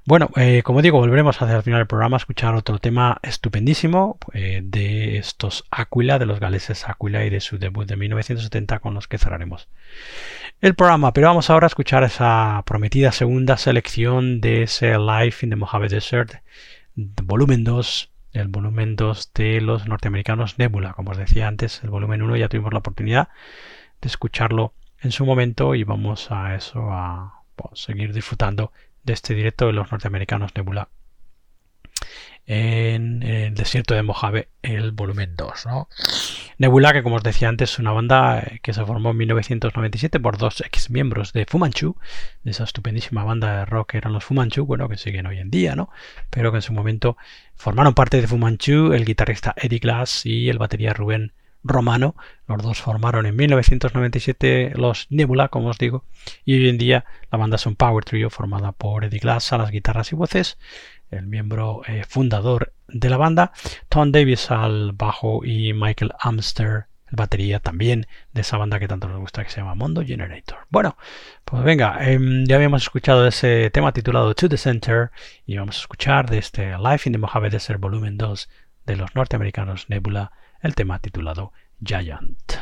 Bueno, 0.08 0.30
eh, 0.36 0.62
como 0.64 0.80
digo, 0.80 1.00
volveremos 1.00 1.42
hacia 1.42 1.54
el 1.54 1.62
final 1.62 1.80
del 1.80 1.86
programa 1.86 2.16
a 2.16 2.24
escuchar 2.24 2.54
otro 2.54 2.78
tema 2.78 3.18
estupendísimo 3.22 4.18
eh, 4.32 4.62
de 4.64 5.18
estos 5.18 5.66
Aquila, 5.70 6.18
de 6.18 6.24
los 6.24 6.40
galeses 6.40 6.88
Aquila 6.88 7.26
y 7.26 7.28
de 7.28 7.40
su 7.40 7.58
debut 7.58 7.86
de 7.86 7.96
1970 7.96 8.78
con 8.78 8.94
los 8.94 9.06
que 9.06 9.18
cerraremos 9.18 9.68
el 10.62 10.74
programa. 10.74 11.12
Pero 11.12 11.26
vamos 11.26 11.50
ahora 11.50 11.66
a 11.66 11.68
escuchar 11.68 12.04
esa 12.04 12.62
prometida 12.64 13.12
segunda 13.12 13.58
selección 13.58 14.40
de 14.40 14.62
ese 14.62 14.96
Life 14.98 15.44
in 15.44 15.50
the 15.50 15.56
Mojave 15.56 15.88
Desert 15.90 16.36
volumen 16.94 17.62
2, 17.64 18.10
el 18.32 18.48
volumen 18.48 18.96
2 18.96 19.32
de 19.34 19.60
los 19.60 19.86
norteamericanos 19.86 20.58
Nebula. 20.58 20.94
Como 20.94 21.10
os 21.10 21.18
decía 21.18 21.48
antes, 21.48 21.84
el 21.84 21.90
volumen 21.90 22.22
1 22.22 22.34
ya 22.36 22.48
tuvimos 22.48 22.72
la 22.72 22.78
oportunidad 22.78 23.28
de 24.00 24.08
escucharlo 24.08 24.72
en 25.02 25.12
su 25.12 25.26
momento 25.26 25.74
y 25.74 25.84
vamos 25.84 26.30
a 26.30 26.54
eso, 26.54 26.90
a 26.92 27.42
pues, 27.56 27.78
seguir 27.78 28.14
disfrutando 28.14 28.72
de 29.04 29.12
este 29.12 29.34
directo 29.34 29.66
de 29.66 29.72
los 29.72 29.90
norteamericanos 29.90 30.54
Nebula 30.54 30.88
en, 32.48 33.22
el 33.22 33.54
desierto 33.54 33.94
de 33.94 34.02
Mojave, 34.02 34.48
el 34.62 34.92
volumen 34.92 35.36
2. 35.36 35.66
Nebula, 36.56 36.94
que 36.94 37.02
como 37.02 37.16
os 37.16 37.22
decía 37.22 37.50
antes, 37.50 37.72
es 37.72 37.78
una 37.78 37.92
banda 37.92 38.40
eh, 38.40 38.60
que 38.62 38.72
se 38.72 38.84
formó 38.84 39.10
en 39.10 39.18
1997 39.18 40.18
por 40.18 40.38
dos 40.38 40.62
ex 40.62 40.88
miembros 40.88 41.34
de 41.34 41.44
Fumanchu, 41.44 41.96
de 42.42 42.50
esa 42.50 42.64
estupendísima 42.64 43.22
banda 43.22 43.58
de 43.58 43.64
rock 43.66 43.90
que 43.90 43.98
eran 43.98 44.14
los 44.14 44.24
Fumanchu, 44.24 44.64
bueno, 44.64 44.88
que 44.88 44.96
siguen 44.96 45.26
hoy 45.26 45.38
en 45.38 45.50
día, 45.50 45.76
¿no? 45.76 45.90
Pero 46.30 46.50
que 46.50 46.58
en 46.58 46.62
su 46.62 46.72
momento 46.72 47.18
formaron 47.54 47.92
parte 47.92 48.18
de 48.20 48.26
Fumanchu 48.26 48.94
el 48.94 49.04
guitarrista 49.04 49.54
Eddie 49.56 49.78
Glass 49.78 50.24
y 50.24 50.48
el 50.48 50.58
batería 50.58 50.94
Rubén 50.94 51.34
Romano. 51.62 52.14
Los 52.46 52.62
dos 52.62 52.80
formaron 52.80 53.26
en 53.26 53.36
1997 53.36 54.72
los 54.76 55.06
Nebula, 55.10 55.48
como 55.48 55.68
os 55.68 55.78
digo, 55.78 56.04
y 56.44 56.54
hoy 56.54 56.68
en 56.68 56.78
día 56.78 57.04
la 57.30 57.38
banda 57.38 57.56
es 57.56 57.66
un 57.66 57.76
power 57.76 58.04
trio 58.04 58.30
formada 58.30 58.72
por 58.72 59.04
Eddie 59.04 59.20
Glass 59.20 59.52
a 59.52 59.58
las 59.58 59.70
guitarras 59.70 60.12
y 60.12 60.16
voces, 60.16 60.58
el 61.10 61.26
miembro 61.26 61.82
eh, 61.86 62.04
fundador 62.08 62.72
de 62.88 63.10
la 63.10 63.16
banda, 63.16 63.52
Tom 63.88 64.12
Davis 64.12 64.50
al 64.50 64.92
bajo 64.92 65.44
y 65.44 65.72
Michael 65.72 66.12
Amster, 66.20 66.86
el 67.10 67.16
batería 67.16 67.58
también 67.58 68.06
de 68.32 68.42
esa 68.42 68.58
banda 68.58 68.78
que 68.78 68.88
tanto 68.88 69.08
nos 69.08 69.20
gusta 69.20 69.42
que 69.42 69.50
se 69.50 69.60
llama 69.60 69.74
Mondo 69.74 70.04
Generator. 70.04 70.58
Bueno, 70.68 70.96
pues 71.44 71.62
venga, 71.62 71.98
em, 72.00 72.44
ya 72.46 72.56
habíamos 72.56 72.82
escuchado 72.82 73.26
ese 73.26 73.70
tema 73.70 73.92
titulado 73.92 74.34
To 74.34 74.48
the 74.48 74.56
Center 74.56 75.10
y 75.46 75.56
vamos 75.56 75.78
a 75.78 75.80
escuchar 75.80 76.28
de 76.28 76.38
este 76.38 76.76
Life 76.78 77.08
in 77.08 77.12
the 77.12 77.18
Mojave 77.18 77.50
Desert 77.50 77.80
Volumen 77.80 78.18
2 78.18 78.48
de 78.86 78.96
los 78.96 79.14
norteamericanos 79.14 79.88
Nebula 79.88 80.32
el 80.60 80.74
tema 80.74 80.98
titulado 80.98 81.52
Giant. 81.80 82.52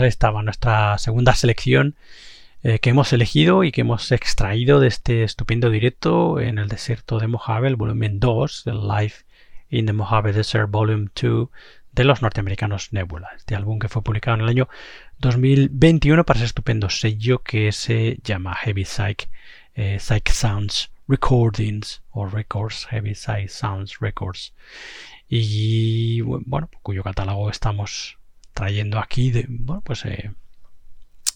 Ahí 0.00 0.08
estaba 0.08 0.42
nuestra 0.42 0.98
segunda 0.98 1.34
selección 1.34 1.96
eh, 2.62 2.78
que 2.78 2.90
hemos 2.90 3.12
elegido 3.12 3.64
y 3.64 3.72
que 3.72 3.82
hemos 3.82 4.10
extraído 4.12 4.80
de 4.80 4.88
este 4.88 5.22
estupendo 5.22 5.70
directo 5.70 6.40
en 6.40 6.58
el 6.58 6.68
desierto 6.68 7.18
de 7.18 7.28
Mojave, 7.28 7.68
el 7.68 7.76
volumen 7.76 8.18
2, 8.18 8.66
el 8.66 8.88
Live 8.88 9.14
in 9.70 9.86
the 9.86 9.92
Mojave 9.92 10.32
Desert 10.32 10.70
Volume 10.70 11.08
2 11.14 11.48
de 11.92 12.04
los 12.04 12.22
norteamericanos 12.22 12.92
Nebula. 12.92 13.28
Este 13.36 13.54
álbum 13.54 13.78
que 13.78 13.88
fue 13.88 14.02
publicado 14.02 14.36
en 14.36 14.42
el 14.42 14.48
año 14.48 14.68
2021 15.18 16.24
para 16.24 16.38
ese 16.38 16.46
estupendo 16.46 16.90
sello 16.90 17.38
que 17.42 17.72
se 17.72 18.18
llama 18.22 18.54
Heavy 18.54 18.84
Psych, 18.84 19.28
eh, 19.74 19.98
Psych 19.98 20.28
Sounds 20.30 20.90
Recordings 21.08 22.02
o 22.10 22.26
Records, 22.26 22.86
Heavy 22.86 23.14
Psych 23.14 23.48
Sounds 23.48 23.98
Records. 24.00 24.54
Y 25.28 26.20
bueno, 26.20 26.68
cuyo 26.82 27.02
catálogo 27.02 27.50
estamos 27.50 28.15
trayendo 28.56 28.98
aquí 28.98 29.30
de, 29.30 29.44
bueno, 29.48 29.82
pues 29.82 30.06
eh, 30.06 30.32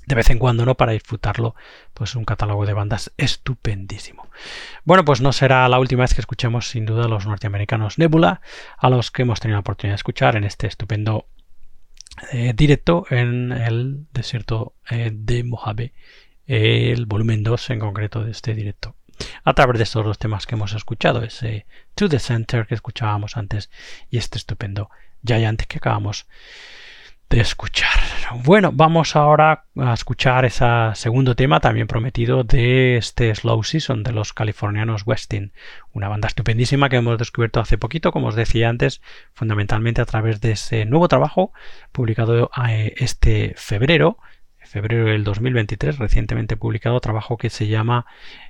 de 0.07 0.14
vez 0.14 0.31
en 0.31 0.39
cuando, 0.39 0.64
¿no? 0.64 0.75
Para 0.75 0.93
disfrutarlo, 0.93 1.55
pues 1.93 2.14
un 2.16 2.25
catálogo 2.25 2.64
de 2.64 2.73
bandas 2.73 3.12
estupendísimo. 3.18 4.27
Bueno, 4.85 5.05
pues 5.05 5.21
no 5.21 5.33
será 5.33 5.68
la 5.68 5.79
última 5.79 6.03
vez 6.03 6.14
que 6.14 6.23
escuchemos 6.23 6.68
sin 6.68 6.87
duda 6.87 7.05
a 7.05 7.09
los 7.09 7.27
norteamericanos 7.27 7.99
Nebula, 7.99 8.41
a 8.79 8.89
los 8.89 9.11
que 9.11 9.23
hemos 9.23 9.39
tenido 9.39 9.57
la 9.57 9.61
oportunidad 9.61 9.93
de 9.93 9.97
escuchar 9.97 10.35
en 10.35 10.45
este 10.45 10.66
estupendo 10.66 11.27
eh, 12.33 12.55
directo 12.57 13.05
en 13.11 13.53
el 13.53 14.07
desierto 14.12 14.75
eh, 14.91 15.11
de 15.12 15.45
Mojave, 15.45 15.93
el 16.47 17.05
volumen 17.05 17.43
2 17.45 17.71
en 17.71 17.81
concreto 17.81 18.25
de 18.25 18.31
este 18.31 18.55
directo. 18.55 18.97
A 19.45 19.53
través 19.53 19.77
de 19.77 19.85
estos 19.85 20.05
dos 20.05 20.18
temas 20.18 20.47
que 20.47 20.55
hemos 20.55 20.73
escuchado, 20.73 21.23
ese 21.23 21.66
To 21.95 22.09
the 22.09 22.18
Center 22.18 22.66
que 22.66 22.75
escuchábamos 22.75 23.37
antes 23.37 23.71
y 24.09 24.16
este 24.16 24.39
estupendo 24.39 24.89
Giant 25.23 25.62
que 25.62 25.77
acabamos 25.79 26.27
de 27.31 27.41
escuchar. 27.41 28.01
Bueno, 28.45 28.70
vamos 28.72 29.14
ahora 29.14 29.64
a 29.76 29.95
escuchar 29.95 30.45
ese 30.45 30.64
segundo 30.95 31.37
tema 31.37 31.61
también 31.61 31.87
prometido 31.87 32.43
de 32.43 32.97
este 32.97 33.33
Slow 33.33 33.62
Season 33.62 34.03
de 34.03 34.12
los 34.12 34.33
californianos 34.33 35.07
Westin, 35.07 35.53
una 35.93 36.09
banda 36.09 36.26
estupendísima 36.26 36.89
que 36.89 36.97
hemos 36.97 37.18
descubierto 37.18 37.61
hace 37.61 37.78
poquito, 37.78 38.11
como 38.11 38.28
os 38.28 38.35
decía 38.35 38.68
antes, 38.68 39.01
fundamentalmente 39.33 40.03
a 40.03 40.07
través 40.07 40.41
de 40.41 40.53
ese 40.53 40.85
nuevo 40.87 41.07
trabajo 41.07 41.53
publicado 41.93 42.51
eh, 42.68 42.95
este 42.97 43.55
febrero 43.57 44.18
febrero 44.71 45.07
del 45.07 45.25
2023, 45.25 45.99
recientemente 45.99 46.57
publicado 46.57 47.01
trabajo 47.01 47.37
que 47.37 47.51
se 47.51 47.66
llama 47.66 48.07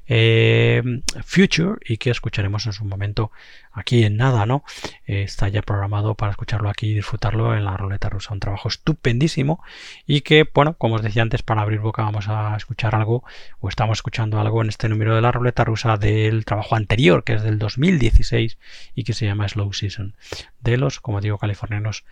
eh, 0.07 0.83
Future 1.25 1.79
y 1.83 1.97
que 1.97 2.11
escucharemos 2.11 2.67
en 2.67 2.75
su 2.75 2.85
momento 2.85 3.33
aquí 3.73 4.05
en 4.05 4.19
nada, 4.19 4.45
¿no? 4.45 4.63
Eh, 5.07 5.23
está 5.23 5.49
ya 5.49 5.63
programado 5.63 6.17
para 6.17 6.33
escucharlo 6.33 6.69
aquí 6.69 6.91
y 6.91 6.95
disfrutarlo 6.95 7.57
en 7.57 7.65
la 7.65 7.77
ruleta 7.79 8.11
rusa. 8.11 8.35
Un 8.35 8.41
trabajo 8.41 8.69
estupendísimo 8.69 9.63
y 10.07 10.21
que, 10.21 10.47
bueno, 10.53 10.75
como 10.75 10.97
os 10.97 11.03
decía 11.03 11.23
antes, 11.23 11.43
para 11.43 11.63
abrir 11.63 11.81
boca 11.81 12.03
vamos 12.03 12.29
a 12.29 12.55
escuchar 12.55 12.95
algo 12.95 13.25
o 13.61 13.71
estamos 13.71 13.97
escuchando 13.97 14.39
algo 14.39 14.61
en 14.61 14.69
este 14.69 14.91
número 14.91 15.15
de 15.15 15.23
la 15.23 15.33
ruleta 15.33 15.65
rusa 15.65 15.97
del 15.97 16.45
trabajo 16.45 16.77
anterior, 16.77 17.25
que 17.25 17.33
es 17.35 17.43
del 17.43 17.59
2016 17.59 18.59
y 18.95 19.05
que 19.05 19.15
se 19.15 19.25
llama 19.25 19.49
Slow 19.49 19.73
Season, 19.73 20.15
de 20.61 20.77
los, 20.77 21.01
como 21.01 21.23
digo, 21.23 21.39
californianos 21.39 22.05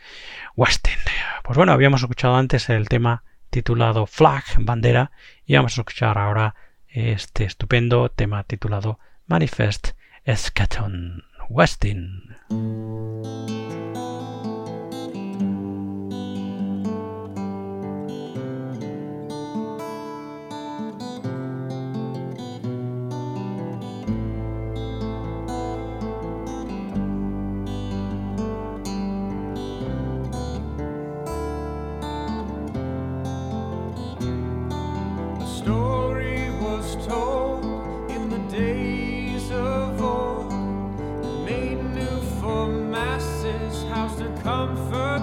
West 0.56 0.88
End. 0.88 0.96
Pues 1.44 1.58
bueno, 1.58 1.72
habíamos 1.72 2.00
escuchado 2.00 2.36
antes 2.36 2.70
el 2.70 2.88
tema 2.88 3.22
titulado 3.50 4.06
Flag, 4.06 4.44
bandera, 4.60 5.10
y 5.44 5.56
vamos 5.56 5.78
a 5.78 5.80
escuchar 5.80 6.18
ahora 6.18 6.54
este 6.88 7.44
estupendo 7.44 8.10
tema 8.10 8.44
titulado 8.44 8.98
Manifest 9.26 9.90
Eschaton 10.24 11.24
Westin. 11.48 12.36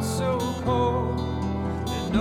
so 0.06 0.38
cold. 0.64 1.20
And 1.90 2.16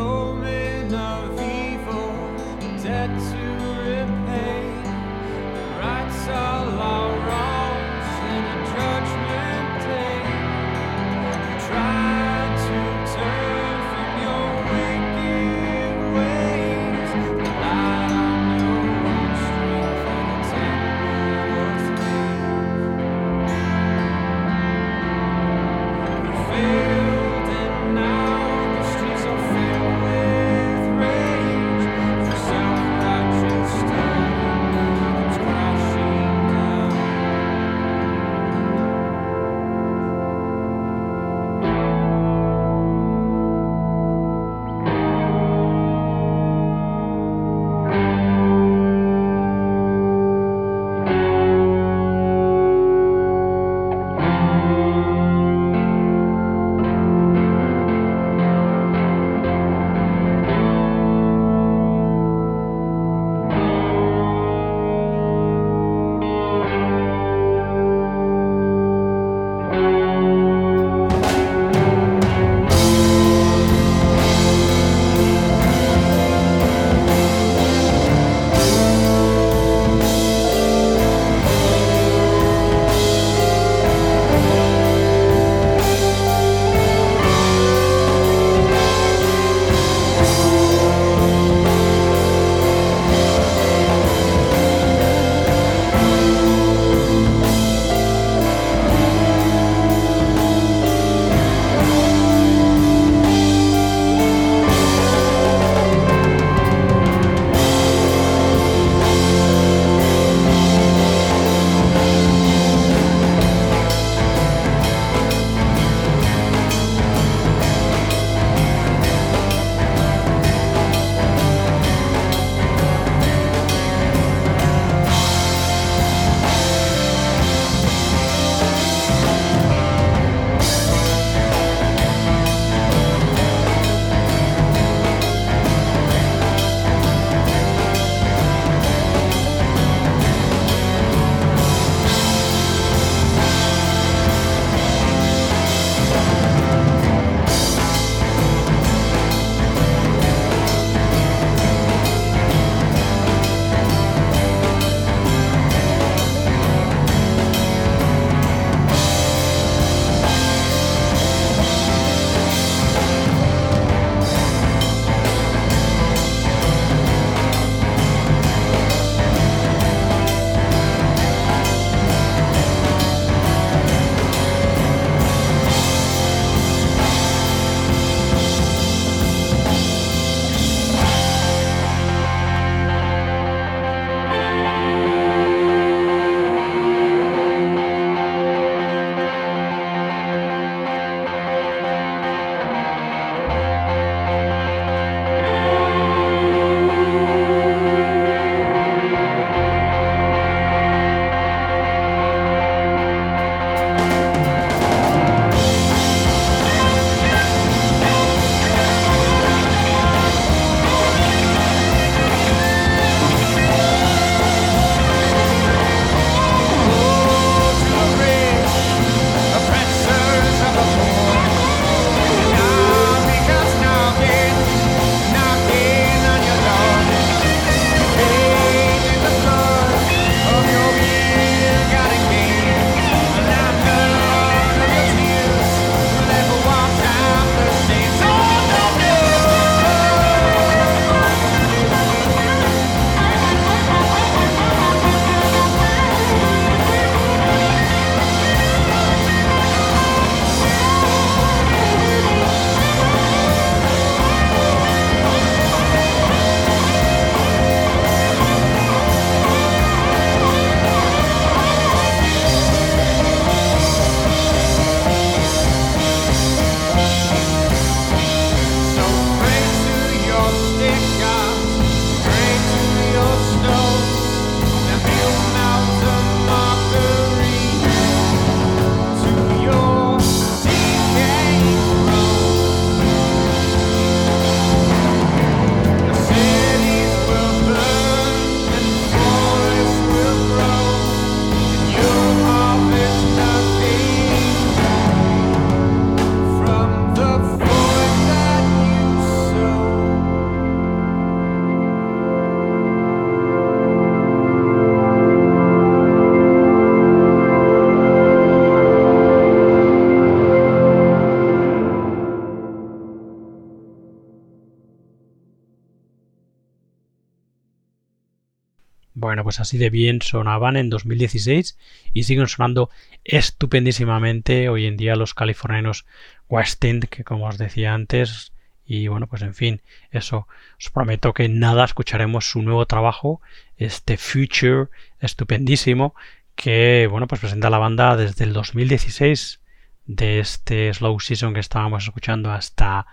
pues 319.45 319.61
así 319.61 319.79
de 319.79 319.91
bien 319.91 320.21
sonaban 320.23 320.77
en 320.77 320.91
2016 320.91 321.79
y 322.13 322.25
siguen 322.25 322.49
sonando 322.49 322.91
estupendísimamente 323.25 324.69
hoy 324.69 324.87
en 324.87 324.97
día 324.97 325.15
los 325.15 325.35
californianos 325.35 326.07
West 326.49 326.85
End, 326.85 327.05
que 327.05 327.23
como 327.23 327.47
os 327.47 327.59
decía 327.59 327.95
antes, 327.95 328.53
y 328.87 329.09
bueno, 329.09 329.27
pues 329.27 329.43
en 329.43 329.55
fin, 329.55 329.81
eso. 330.11 330.47
Os 330.79 330.91
prometo 330.91 331.33
que 331.33 331.49
nada 331.49 331.85
escucharemos 331.85 332.51
su 332.51 332.63
nuevo 332.63 332.87
trabajo, 332.87 333.41
este 333.77 334.17
Future 334.17 334.89
estupendísimo, 335.21 336.15
que 336.55 337.09
bueno, 337.11 337.27
pues 337.27 337.41
presenta 337.41 337.71
la 337.71 337.79
banda 337.79 338.17
desde 338.17 338.45
el 338.45 338.53
2016 338.53 339.61
de 340.07 340.39
este 340.39 340.93
Slow 340.93 341.19
Season 341.19 341.55
que 341.55 341.61
estábamos 341.61 342.05
escuchando 342.05 342.51
hasta 342.53 343.07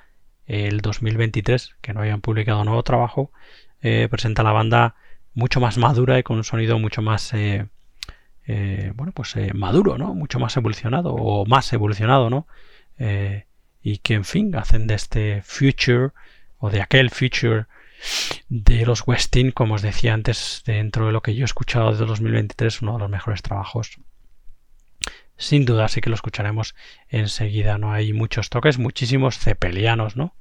el 0.45 0.81
2023, 0.81 1.75
que 1.81 1.93
no 1.93 2.01
habían 2.01 2.21
publicado 2.21 2.65
nuevo 2.65 2.83
trabajo, 2.83 3.31
eh, 3.81 4.07
presenta 4.11 4.43
la 4.43 4.51
banda 4.51 4.95
mucho 5.33 5.59
más 5.59 5.77
madura 5.77 6.19
y 6.19 6.23
con 6.23 6.37
un 6.37 6.43
sonido 6.43 6.79
mucho 6.79 7.01
más 7.01 7.33
eh, 7.33 7.67
eh, 8.47 8.91
bueno 8.95 9.11
pues 9.11 9.35
maduro, 9.53 9.97
¿no? 9.97 10.13
Mucho 10.13 10.39
más 10.39 10.55
evolucionado 10.57 11.13
o 11.13 11.45
más 11.45 11.71
evolucionado, 11.73 12.29
¿no? 12.29 12.47
y 13.83 13.97
que 13.97 14.13
en 14.13 14.25
fin 14.25 14.55
hacen 14.55 14.85
de 14.85 14.93
este 14.93 15.41
future 15.41 16.09
o 16.59 16.69
de 16.69 16.81
aquel 16.81 17.09
future 17.09 17.65
de 18.49 18.85
los 18.85 19.07
Westin, 19.07 19.51
como 19.51 19.75
os 19.75 19.81
decía 19.81 20.13
antes, 20.13 20.63
dentro 20.65 21.07
de 21.07 21.11
lo 21.11 21.21
que 21.21 21.35
yo 21.35 21.43
he 21.43 21.45
escuchado 21.45 21.95
de 21.95 22.05
2023, 22.05 22.81
uno 22.81 22.93
de 22.93 22.99
los 22.99 23.09
mejores 23.09 23.41
trabajos. 23.41 23.99
Sin 25.37 25.65
duda, 25.65 25.87
sí 25.87 26.01
que 26.01 26.09
lo 26.09 26.15
escucharemos 26.15 26.75
enseguida, 27.09 27.77
¿no? 27.77 27.91
Hay 27.93 28.13
muchos 28.13 28.49
toques, 28.49 28.77
muchísimos 28.77 29.39
cepelianos, 29.39 30.15
¿no? 30.15 30.35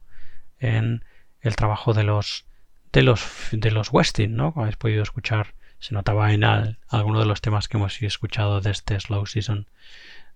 En 0.59 1.05
el 1.41 1.57
trabajo 1.57 1.95
de 1.95 2.05
los 2.05 2.47
de 2.93 3.03
los 3.03 3.25
de 3.53 3.71
los 3.71 3.93
Westin, 3.93 4.37
¿no? 4.37 4.53
Como 4.53 4.65
habéis 4.65 4.77
podido 4.77 5.03
escuchar, 5.03 5.55
se 5.79 5.95
notaba 5.95 6.33
en 6.33 6.45
alguno 6.45 7.21
de 7.21 7.27
los 7.27 7.41
temas 7.41 7.69
que 7.69 7.77
hemos 7.77 8.01
escuchado 8.03 8.61
de 8.61 8.71
este 8.71 8.99
Slow 8.99 9.27
Season 9.27 9.67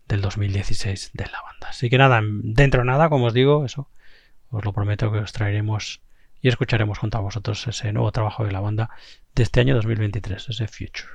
del 0.09 0.21
2016 0.21 1.11
de 1.15 1.25
la 1.25 1.43
banda. 1.43 1.69
Así 1.69 1.91
que 1.91 1.99
nada, 1.99 2.21
dentro 2.23 2.81
de 2.81 2.87
nada, 2.87 3.09
como 3.09 3.27
os 3.27 3.35
digo, 3.35 3.65
eso, 3.65 3.89
os 4.51 4.65
lo 4.65 4.73
prometo 4.73 5.11
que 5.13 5.19
os 5.19 5.33
traeremos 5.33 6.01
y 6.41 6.49
escucharemos 6.49 6.99
junto 6.99 7.19
a 7.19 7.23
vosotros 7.23 7.67
ese 7.67 7.93
nuevo 7.93 8.13
trabajo 8.13 8.45
de 8.45 8.53
la 8.53 8.61
banda 8.61 8.91
de 9.35 9.43
este 9.43 9.61
año 9.61 9.75
2023, 9.75 10.49
ese 10.49 10.69
Future. 10.69 11.09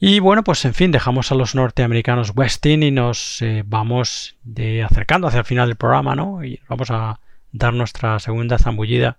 Y 0.00 0.18
bueno, 0.18 0.44
pues 0.44 0.64
en 0.64 0.74
fin, 0.74 0.90
dejamos 0.90 1.32
a 1.32 1.34
los 1.34 1.54
norteamericanos 1.54 2.32
Westin 2.34 2.82
y 2.82 2.90
nos 2.90 3.40
eh, 3.42 3.62
vamos 3.64 4.36
de 4.42 4.82
acercando 4.82 5.26
hacia 5.26 5.40
el 5.40 5.46
final 5.46 5.68
del 5.68 5.76
programa, 5.76 6.14
¿no? 6.14 6.44
Y 6.44 6.60
vamos 6.68 6.90
a 6.90 7.20
dar 7.52 7.72
nuestra 7.72 8.18
segunda 8.18 8.58
zambullida 8.58 9.16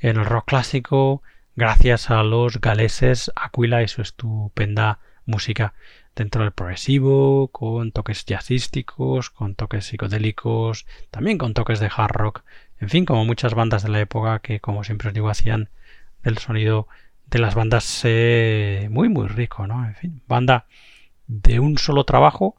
en 0.00 0.16
el 0.16 0.24
rock 0.24 0.46
clásico 0.46 1.22
gracias 1.54 2.10
a 2.10 2.22
los 2.22 2.60
galeses 2.60 3.32
Aquila 3.34 3.82
y 3.82 3.88
su 3.88 4.02
estupenda 4.02 4.98
música 5.24 5.74
dentro 6.14 6.42
del 6.42 6.52
progresivo, 6.52 7.48
con 7.48 7.92
toques 7.92 8.24
jazzísticos, 8.24 9.30
con 9.30 9.54
toques 9.54 9.86
psicodélicos, 9.86 10.86
también 11.10 11.38
con 11.38 11.54
toques 11.54 11.80
de 11.80 11.90
hard 11.94 12.12
rock, 12.12 12.42
en 12.80 12.88
fin, 12.88 13.04
como 13.04 13.24
muchas 13.24 13.54
bandas 13.54 13.82
de 13.82 13.90
la 13.90 14.00
época 14.00 14.38
que, 14.40 14.60
como 14.60 14.84
siempre 14.84 15.08
os 15.08 15.14
digo, 15.14 15.28
hacían 15.28 15.70
del 16.22 16.38
sonido 16.38 16.88
de 17.26 17.38
las 17.38 17.54
bandas 17.54 18.02
eh, 18.04 18.88
muy, 18.90 19.08
muy 19.08 19.28
rico, 19.28 19.66
¿no? 19.66 19.86
En 19.86 19.94
fin, 19.94 20.22
banda 20.26 20.66
de 21.26 21.58
un 21.60 21.78
solo 21.78 22.04
trabajo 22.04 22.56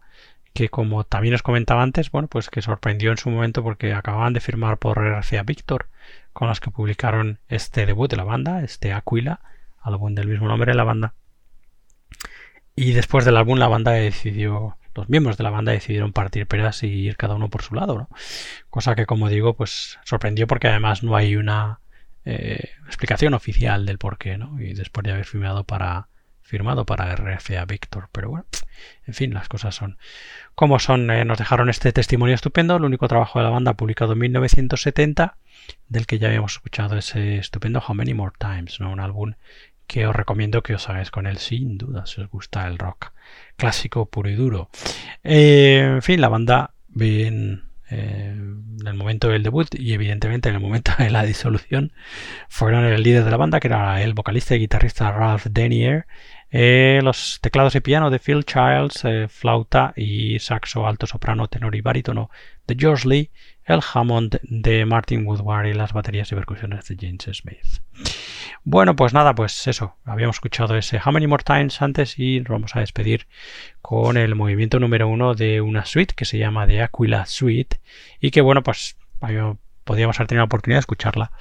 que, 0.57 0.69
como 0.69 1.03
también 1.03 1.35
os 1.35 1.43
comentaba 1.43 1.83
antes, 1.83 2.09
bueno, 2.09 2.27
pues 2.27 2.49
que 2.49 2.63
sorprendió 2.63 3.11
en 3.11 3.17
su 3.17 3.29
momento 3.29 3.61
porque 3.61 3.93
acababan 3.93 4.33
de 4.33 4.39
firmar 4.39 4.79
por 4.79 4.97
RCA 4.97 5.43
Victor, 5.43 5.85
con 6.33 6.47
los 6.47 6.59
que 6.59 6.71
publicaron 6.71 7.37
este 7.47 7.85
debut 7.85 8.09
de 8.09 8.17
la 8.17 8.23
banda, 8.23 8.63
este 8.63 8.91
Aquila, 8.91 9.41
álbum 9.79 10.15
del 10.15 10.27
mismo 10.27 10.47
nombre 10.47 10.71
de 10.71 10.77
la 10.77 10.83
banda 10.83 11.13
y 12.75 12.93
después 12.93 13.25
del 13.25 13.37
álbum 13.37 13.57
la 13.57 13.67
banda 13.67 13.91
decidió, 13.91 14.77
los 14.93 15.09
miembros 15.09 15.35
de 15.35 15.43
la 15.43 15.49
banda 15.49 15.71
decidieron 15.71 16.13
partir 16.13 16.45
peras 16.45 16.83
y 16.83 16.87
ir 16.87 17.17
cada 17.17 17.33
uno 17.33 17.49
por 17.49 17.63
su 17.63 17.73
lado, 17.73 17.97
¿no? 17.97 18.09
Cosa 18.69 18.95
que 18.95 19.07
como 19.07 19.29
digo, 19.29 19.55
pues 19.55 19.97
sorprendió 20.05 20.45
porque 20.47 20.67
además 20.67 21.01
no 21.01 21.15
hay 21.15 21.35
una 21.35 21.81
eh, 22.23 22.69
explicación 22.85 23.33
oficial 23.33 23.85
del 23.87 23.97
por 23.97 24.19
qué, 24.19 24.37
¿no? 24.37 24.61
Y 24.61 24.73
después 24.73 25.03
de 25.03 25.11
haber 25.11 25.25
firmado 25.25 25.63
para 25.63 26.09
firmado 26.47 26.85
para 26.85 27.13
RFA 27.13 27.65
Victor, 27.65 28.07
pero 28.11 28.29
bueno, 28.29 28.45
en 29.05 29.13
fin, 29.13 29.33
las 29.33 29.49
cosas 29.49 29.75
son 29.75 29.97
como 30.55 30.79
son. 30.79 31.11
Eh, 31.11 31.25
nos 31.25 31.37
dejaron 31.37 31.69
este 31.69 31.91
testimonio 31.91 32.35
estupendo, 32.35 32.77
el 32.77 32.85
único 32.85 33.07
trabajo 33.07 33.39
de 33.39 33.45
la 33.45 33.51
banda 33.51 33.73
publicado 33.73 34.13
en 34.13 34.19
1970, 34.19 35.35
del 35.89 36.07
que 36.07 36.19
ya 36.19 36.29
habíamos 36.29 36.53
escuchado 36.53 36.97
ese 36.97 37.37
estupendo 37.37 37.83
How 37.85 37.95
Many 37.95 38.13
More 38.13 38.33
Times, 38.39 38.79
¿no? 38.79 38.91
Un 38.91 39.01
álbum 39.01 39.33
que 39.87 40.07
os 40.07 40.15
recomiendo 40.15 40.63
que 40.63 40.73
os 40.73 40.87
hagáis 40.89 41.11
con 41.11 41.27
él 41.27 41.37
sin 41.37 41.77
duda 41.77 42.05
si 42.05 42.21
os 42.21 42.29
gusta 42.29 42.67
el 42.67 42.77
rock 42.77 43.11
clásico 43.57 44.05
puro 44.05 44.29
y 44.29 44.35
duro. 44.35 44.69
Eh, 45.23 45.95
en 45.95 46.01
fin, 46.01 46.21
la 46.21 46.29
banda 46.29 46.73
bien 46.87 47.67
eh, 47.89 48.33
en 48.35 48.87
el 48.87 48.93
momento 48.95 49.29
del 49.29 49.43
debut 49.43 49.67
y 49.73 49.93
evidentemente 49.93 50.49
en 50.49 50.55
el 50.55 50.61
momento 50.61 50.91
de 50.97 51.09
la 51.09 51.23
disolución 51.23 51.93
fueron 52.49 52.83
el 52.83 53.01
líder 53.01 53.23
de 53.23 53.31
la 53.31 53.37
banda 53.37 53.59
que 53.61 53.67
era 53.67 54.01
el 54.01 54.13
vocalista 54.13 54.55
y 54.55 54.59
guitarrista 54.59 55.11
Ralph 55.11 55.45
Denier 55.49 56.05
eh, 56.51 56.99
los 57.03 57.39
teclados 57.41 57.75
y 57.75 57.81
piano 57.81 58.09
de 58.09 58.19
Phil 58.19 58.45
Childs, 58.45 59.03
flauta 59.29 59.93
y 59.95 60.39
saxo 60.39 60.87
alto, 60.87 61.07
soprano, 61.07 61.47
tenor 61.47 61.75
y 61.75 61.81
barítono 61.81 62.29
de 62.67 62.75
George 62.77 63.07
Lee, 63.07 63.31
el 63.65 63.81
Hammond 63.93 64.39
de 64.43 64.85
Martin 64.85 65.25
Woodward 65.25 65.67
y 65.67 65.73
las 65.73 65.93
baterías 65.93 66.31
y 66.31 66.35
percusiones 66.35 66.87
de 66.87 66.97
James 66.99 67.37
Smith. 67.37 67.81
Bueno, 68.63 68.95
pues 68.95 69.13
nada, 69.13 69.33
pues 69.35 69.67
eso, 69.67 69.95
habíamos 70.05 70.37
escuchado 70.37 70.75
ese 70.77 70.99
How 71.03 71.11
Many 71.11 71.27
More 71.27 71.43
Times 71.43 71.81
antes 71.81 72.19
y 72.19 72.39
nos 72.39 72.49
vamos 72.49 72.75
a 72.75 72.79
despedir 72.79 73.27
con 73.81 74.17
el 74.17 74.35
movimiento 74.35 74.79
número 74.79 75.07
uno 75.07 75.35
de 75.35 75.61
una 75.61 75.85
suite 75.85 76.13
que 76.15 76.25
se 76.25 76.37
llama 76.37 76.67
The 76.67 76.81
Aquila 76.81 77.25
Suite 77.25 77.79
y 78.19 78.31
que 78.31 78.41
bueno, 78.41 78.63
pues 78.63 78.97
podríamos 79.87 80.19
haber 80.19 80.27
tenido 80.27 80.41
la 80.41 80.45
oportunidad 80.45 80.77
de 80.77 80.81
escucharla, 80.81 81.31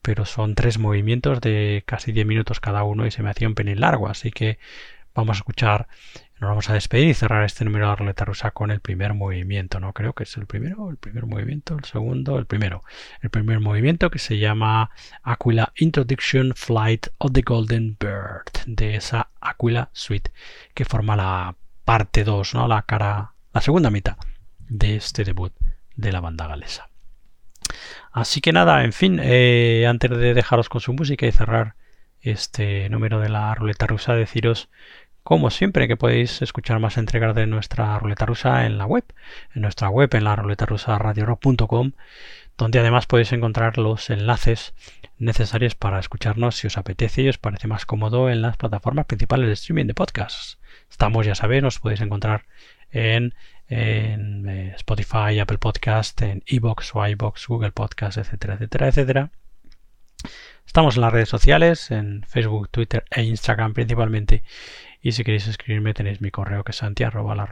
pero 0.00 0.24
son 0.24 0.54
tres 0.54 0.78
movimientos 0.78 1.42
de 1.42 1.82
casi 1.84 2.12
10 2.12 2.26
minutos 2.26 2.60
cada 2.60 2.82
uno 2.84 3.06
y 3.06 3.10
se 3.10 3.22
me 3.22 3.28
hacía 3.28 3.48
un 3.48 3.54
pelín 3.54 3.80
largo, 3.80 4.08
así 4.08 4.30
que 4.30 4.58
vamos 5.14 5.36
a 5.36 5.40
escuchar 5.40 5.88
nos 6.40 6.50
vamos 6.50 6.70
a 6.70 6.74
despedir 6.74 7.08
y 7.08 7.14
cerrar 7.14 7.44
este 7.44 7.64
número 7.64 7.86
de 7.86 7.90
la 7.90 7.96
ruleta 7.96 8.24
rusa 8.24 8.52
con 8.52 8.70
el 8.70 8.78
primer 8.78 9.12
movimiento, 9.12 9.80
¿no? 9.80 9.92
Creo 9.92 10.12
que 10.12 10.22
es 10.22 10.36
el 10.36 10.46
primero, 10.46 10.88
el 10.88 10.96
primer 10.96 11.26
movimiento, 11.26 11.76
el 11.76 11.84
segundo, 11.84 12.38
el 12.38 12.46
primero. 12.46 12.84
El 13.20 13.30
primer 13.30 13.58
movimiento 13.58 14.08
que 14.10 14.20
se 14.20 14.38
llama 14.38 14.90
Aquila 15.24 15.72
Introduction 15.76 16.52
Flight 16.54 17.08
of 17.18 17.32
the 17.32 17.42
Golden 17.42 17.96
Bird, 17.98 18.52
de 18.66 18.94
esa 18.94 19.30
Aquila 19.40 19.90
Suite, 19.92 20.30
que 20.74 20.84
forma 20.84 21.16
la 21.16 21.56
parte 21.84 22.22
2, 22.22 22.54
¿no? 22.54 22.68
La 22.68 22.82
cara, 22.82 23.32
la 23.52 23.60
segunda 23.60 23.90
mitad 23.90 24.16
de 24.68 24.94
este 24.94 25.24
debut 25.24 25.52
de 25.96 26.12
la 26.12 26.20
banda 26.20 26.46
galesa. 26.46 26.87
Así 28.12 28.40
que 28.40 28.52
nada, 28.52 28.84
en 28.84 28.92
fin, 28.92 29.20
eh, 29.22 29.86
antes 29.88 30.10
de 30.10 30.34
dejaros 30.34 30.68
con 30.68 30.80
su 30.80 30.92
música 30.92 31.26
y 31.26 31.32
cerrar 31.32 31.74
este 32.20 32.88
número 32.88 33.20
de 33.20 33.28
la 33.28 33.54
ruleta 33.54 33.86
rusa, 33.86 34.14
deciros 34.14 34.68
como 35.22 35.50
siempre 35.50 35.88
que 35.88 35.96
podéis 35.96 36.40
escuchar 36.40 36.80
más 36.80 36.96
entregas 36.96 37.34
de 37.34 37.46
nuestra 37.46 37.98
ruleta 37.98 38.24
rusa 38.24 38.64
en 38.64 38.78
la 38.78 38.86
web, 38.86 39.04
en 39.54 39.60
nuestra 39.60 39.90
web 39.90 40.08
en 40.14 40.24
la 40.24 40.36
ruleta 40.36 40.64
rusa 40.64 40.98
donde 42.56 42.78
además 42.78 43.06
podéis 43.06 43.32
encontrar 43.32 43.76
los 43.76 44.08
enlaces 44.08 44.72
necesarios 45.18 45.74
para 45.74 46.00
escucharnos 46.00 46.56
si 46.56 46.66
os 46.66 46.78
apetece 46.78 47.22
y 47.22 47.28
os 47.28 47.36
parece 47.36 47.68
más 47.68 47.84
cómodo 47.84 48.30
en 48.30 48.40
las 48.40 48.56
plataformas 48.56 49.04
principales 49.04 49.48
de 49.48 49.52
streaming 49.52 49.86
de 49.86 49.94
podcasts. 49.94 50.58
Estamos, 50.90 51.26
ya 51.26 51.34
sabéis, 51.34 51.62
nos 51.62 51.78
podéis 51.78 52.00
encontrar 52.00 52.46
en, 52.90 53.34
eh, 53.68 54.72
Spotify, 54.76 55.38
Apple 55.40 55.58
Podcast, 55.58 56.20
en 56.22 56.42
Evox 56.46 56.94
o 56.94 57.00
Google 57.48 57.72
Podcast, 57.72 58.18
etcétera, 58.18 58.54
etcétera, 58.54 58.88
etcétera. 58.88 59.30
Estamos 60.66 60.96
en 60.96 61.02
las 61.02 61.12
redes 61.12 61.28
sociales, 61.28 61.90
en 61.90 62.22
Facebook, 62.28 62.68
Twitter 62.70 63.04
e 63.10 63.22
Instagram 63.22 63.72
principalmente. 63.74 64.42
Y 65.00 65.12
si 65.12 65.24
queréis 65.24 65.46
escribirme 65.46 65.94
tenéis 65.94 66.20
mi 66.20 66.30
correo 66.30 66.64
que 66.64 66.72
es 66.72 66.76
santi 66.76 67.04
arroba 67.04 67.34
la 67.34 67.48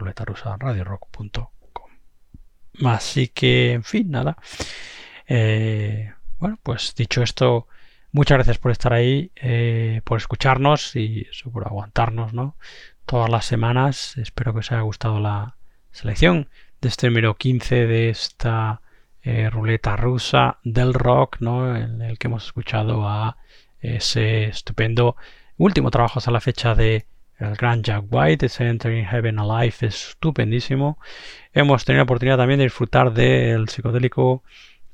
Así 2.84 3.28
que, 3.28 3.72
en 3.72 3.84
fin, 3.84 4.10
nada. 4.10 4.36
Eh, 5.26 6.12
bueno, 6.38 6.58
pues 6.62 6.94
dicho 6.94 7.22
esto, 7.22 7.68
muchas 8.12 8.36
gracias 8.36 8.58
por 8.58 8.70
estar 8.70 8.92
ahí, 8.92 9.32
eh, 9.36 10.02
por 10.04 10.18
escucharnos 10.18 10.94
y 10.94 11.26
por 11.52 11.66
aguantarnos, 11.66 12.34
¿no? 12.34 12.56
Todas 13.06 13.30
las 13.30 13.46
semanas. 13.46 14.18
Espero 14.18 14.52
que 14.52 14.58
os 14.58 14.72
haya 14.72 14.82
gustado 14.82 15.20
la 15.20 15.56
selección 15.96 16.48
de 16.82 16.88
este 16.88 17.08
número 17.08 17.36
15 17.36 17.86
de 17.86 18.10
esta 18.10 18.82
eh, 19.22 19.48
ruleta 19.50 19.96
rusa 19.96 20.58
del 20.62 20.92
rock, 20.92 21.38
¿no? 21.40 21.74
En 21.74 22.02
el 22.02 22.18
que 22.18 22.28
hemos 22.28 22.44
escuchado 22.44 23.08
a 23.08 23.38
ese 23.80 24.44
estupendo 24.44 25.16
último 25.56 25.90
trabajo 25.90 26.18
hasta 26.18 26.30
la 26.30 26.40
fecha 26.40 26.74
de 26.74 27.06
el 27.38 27.54
gran 27.54 27.82
Jack 27.82 28.04
White, 28.10 28.46
ese 28.46 28.68
Entering 28.68 29.06
Heaven 29.06 29.38
Alive 29.38 29.74
es 29.80 30.10
estupendísimo. 30.10 30.98
Hemos 31.52 31.84
tenido 31.84 32.00
la 32.00 32.04
oportunidad 32.04 32.38
también 32.38 32.58
de 32.58 32.64
disfrutar 32.64 33.12
del 33.12 33.68
psicodélico 33.68 34.42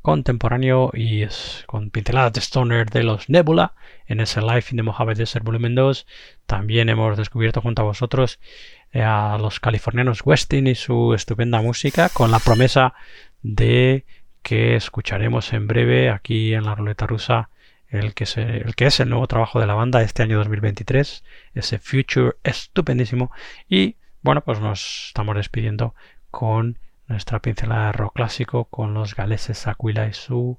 contemporáneo 0.03 0.91
y 0.93 1.23
es 1.23 1.65
con 1.67 1.91
pinceladas 1.91 2.33
de 2.33 2.41
stoner 2.41 2.91
de 2.91 3.05
los 3.05 3.29
Nebula 3.29 3.75
en 4.07 4.21
ese 4.21 4.41
Life 4.41 4.73
in 4.73 4.77
the 4.77 4.83
Mojave 4.83 5.15
Desert 5.15 5.45
Volumen 5.45 5.75
2. 5.75 6.07
También 6.47 6.89
hemos 6.89 7.17
descubierto 7.17 7.61
junto 7.61 7.83
a 7.83 7.87
vosotros 7.87 8.41
a 8.95 9.39
los 9.41 9.61
californianos 9.61 10.21
Westin 10.25 10.67
y 10.67 10.75
su 10.75 11.15
estupenda 11.15 11.63
música 11.63 12.09
con 12.09 12.31
la 12.31 12.39
promesa 12.39 12.95
de 13.43 14.05
que 14.43 14.77
escucharemos 14.77 15.53
en 15.53 15.67
breve 15.67 16.11
aquí 16.11 16.55
en 16.55 16.65
la 16.65 16.75
ruleta 16.75 17.07
rusa 17.07 17.49
el 17.89 18.15
que, 18.15 18.25
el 18.37 18.75
que 18.75 18.87
es 18.87 19.01
el 19.01 19.11
nuevo 19.11 19.27
trabajo 19.27 19.61
de 19.61 19.67
la 19.67 19.75
banda 19.75 20.03
este 20.03 20.23
año 20.23 20.39
2023, 20.39 21.25
ese 21.55 21.79
Future 21.79 22.33
estupendísimo. 22.43 23.31
Y 23.69 23.97
bueno, 24.23 24.41
pues 24.43 24.61
nos 24.61 25.09
estamos 25.09 25.37
despidiendo 25.37 25.95
con 26.31 26.79
nuestra 27.07 27.41
pincelada 27.41 27.87
de 27.87 27.93
rock 27.93 28.15
clásico, 28.15 28.65
con 28.65 28.95
los 28.95 29.15
galeses 29.15 29.67
Aquila 29.67 30.09
y 30.09 30.15
su 30.15 30.59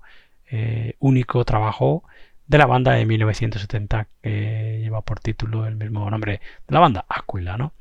eh, 0.51 0.95
único 0.99 1.43
trabajo 1.43 2.03
de 2.45 2.57
la 2.59 2.67
banda 2.67 2.91
de 2.91 3.05
1970 3.05 4.07
que 4.21 4.79
lleva 4.81 5.01
por 5.01 5.19
título 5.19 5.65
el 5.65 5.75
mismo 5.75 6.07
nombre 6.09 6.33
de 6.67 6.73
la 6.73 6.79
banda, 6.79 7.05
Aquila, 7.09 7.57
¿no? 7.57 7.73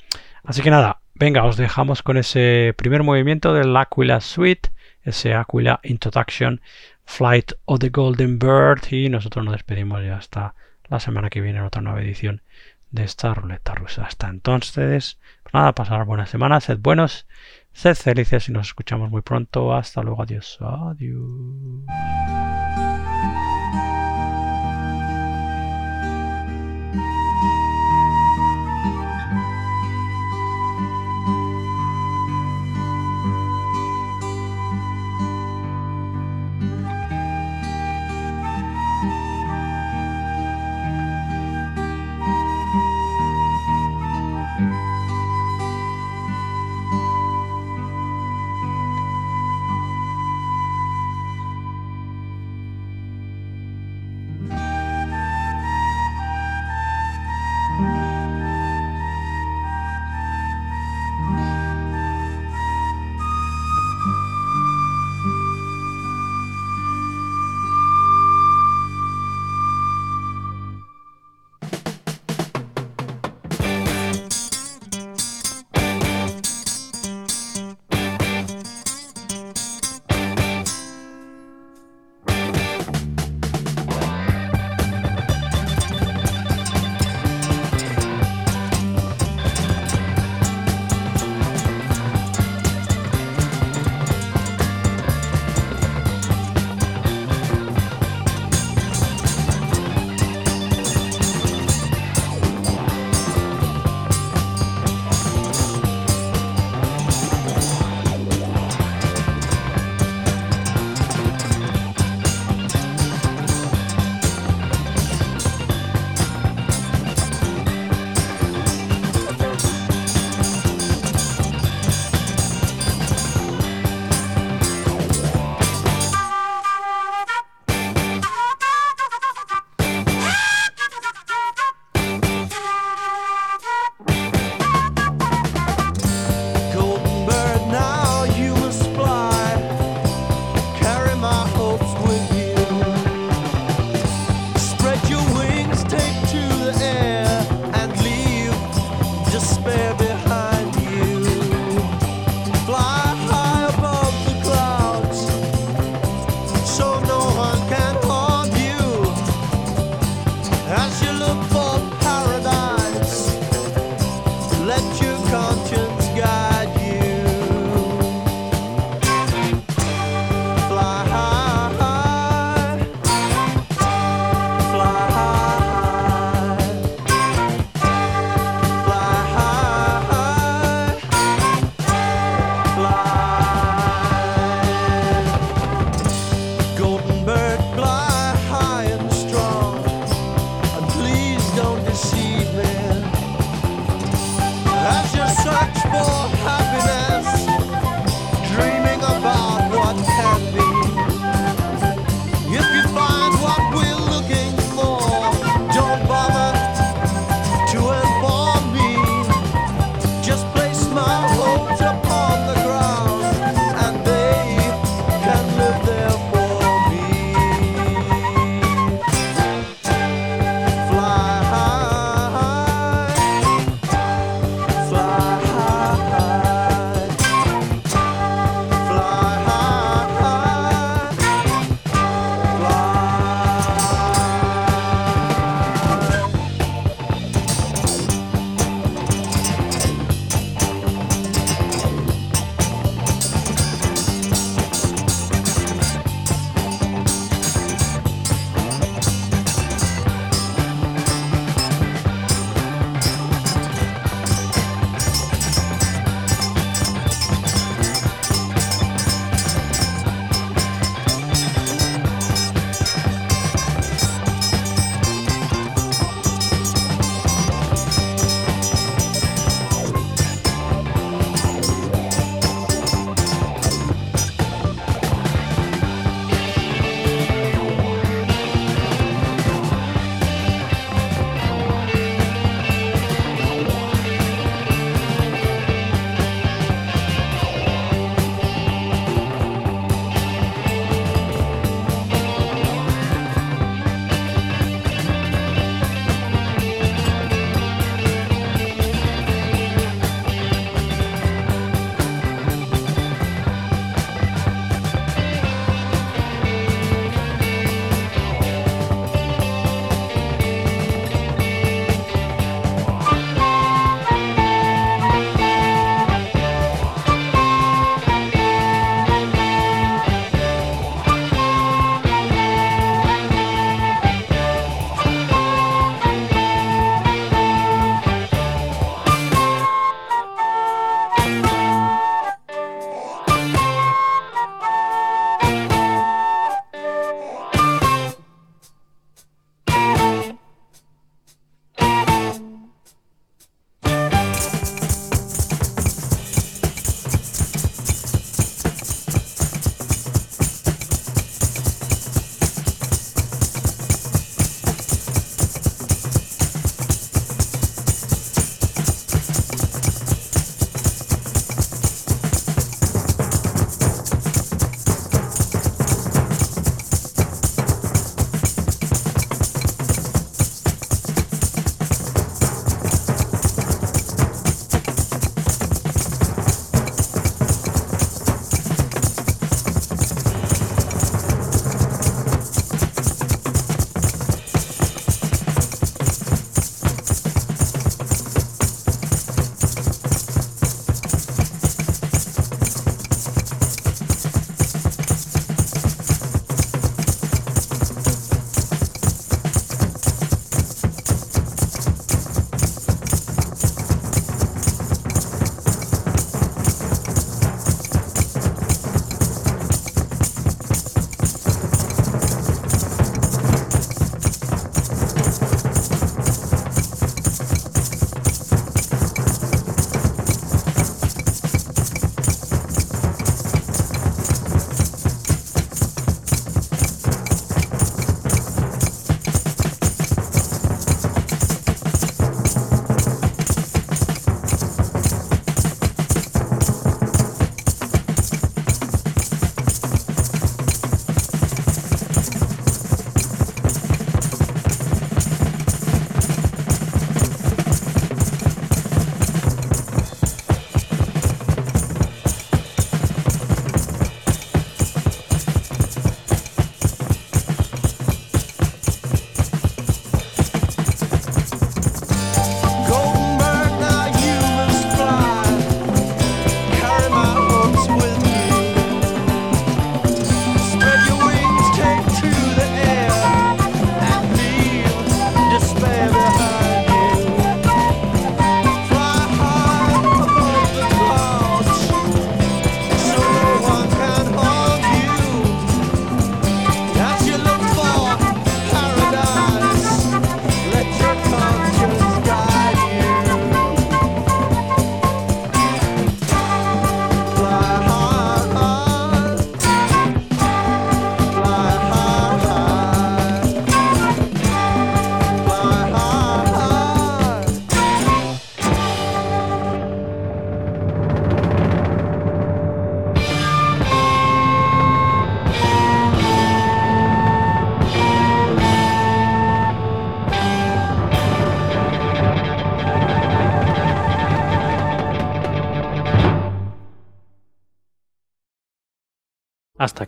Así 0.45 0.63
que 0.63 0.71
nada, 0.71 1.01
venga, 1.15 1.45
os 1.45 1.57
dejamos 1.57 2.03
con 2.03 2.17
ese 2.17 2.75
primer 2.77 3.03
movimiento 3.03 3.55
del 3.55 3.77
Aquila 3.77 4.21
Suite, 4.21 4.71
ese 5.03 5.35
Aquila 5.35 5.81
Introduction 5.85 6.61
Flight 7.05 7.53
of 7.65 7.81
the 7.81 7.91
Golden 7.91 8.39
Bird 8.39 8.83
y 8.91 9.09
nosotros 9.09 9.45
nos 9.45 9.53
despedimos 9.53 10.03
ya 10.05 10.17
hasta 10.17 10.55
la 10.89 11.01
semana 11.01 11.31
que 11.31 11.41
viene 11.41 11.59
en 11.59 11.65
otra 11.65 11.83
nueva 11.83 12.03
edición 12.03 12.43
de 12.91 13.05
esta 13.05 13.35
ruleta 13.35 13.75
rusa. 13.75 14.05
Hasta 14.05 14.29
entonces, 14.29 15.19
pues 15.43 15.55
nada, 15.55 15.73
pasar 15.75 16.05
buenas 16.05 16.31
semanas, 16.31 16.65
sed 16.65 16.79
buenos, 16.79 17.27
sed 17.73 17.97
felices 17.97 18.49
y 18.49 18.53
nos 18.53 18.69
escuchamos 18.69 19.11
muy 19.11 19.23
pronto. 19.23 19.75
Hasta 19.75 20.03
luego, 20.03 20.23
adiós. 20.23 20.59
Adiós. 20.61 21.23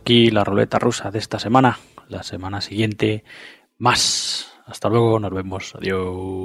Aquí 0.05 0.29
la 0.29 0.43
ruleta 0.43 0.77
rusa 0.77 1.09
de 1.09 1.17
esta 1.17 1.39
semana. 1.39 1.79
La 2.09 2.21
semana 2.21 2.61
siguiente 2.61 3.23
más. 3.79 4.53
Hasta 4.67 4.87
luego, 4.87 5.19
nos 5.19 5.33
vemos. 5.33 5.73
Adiós. 5.73 6.44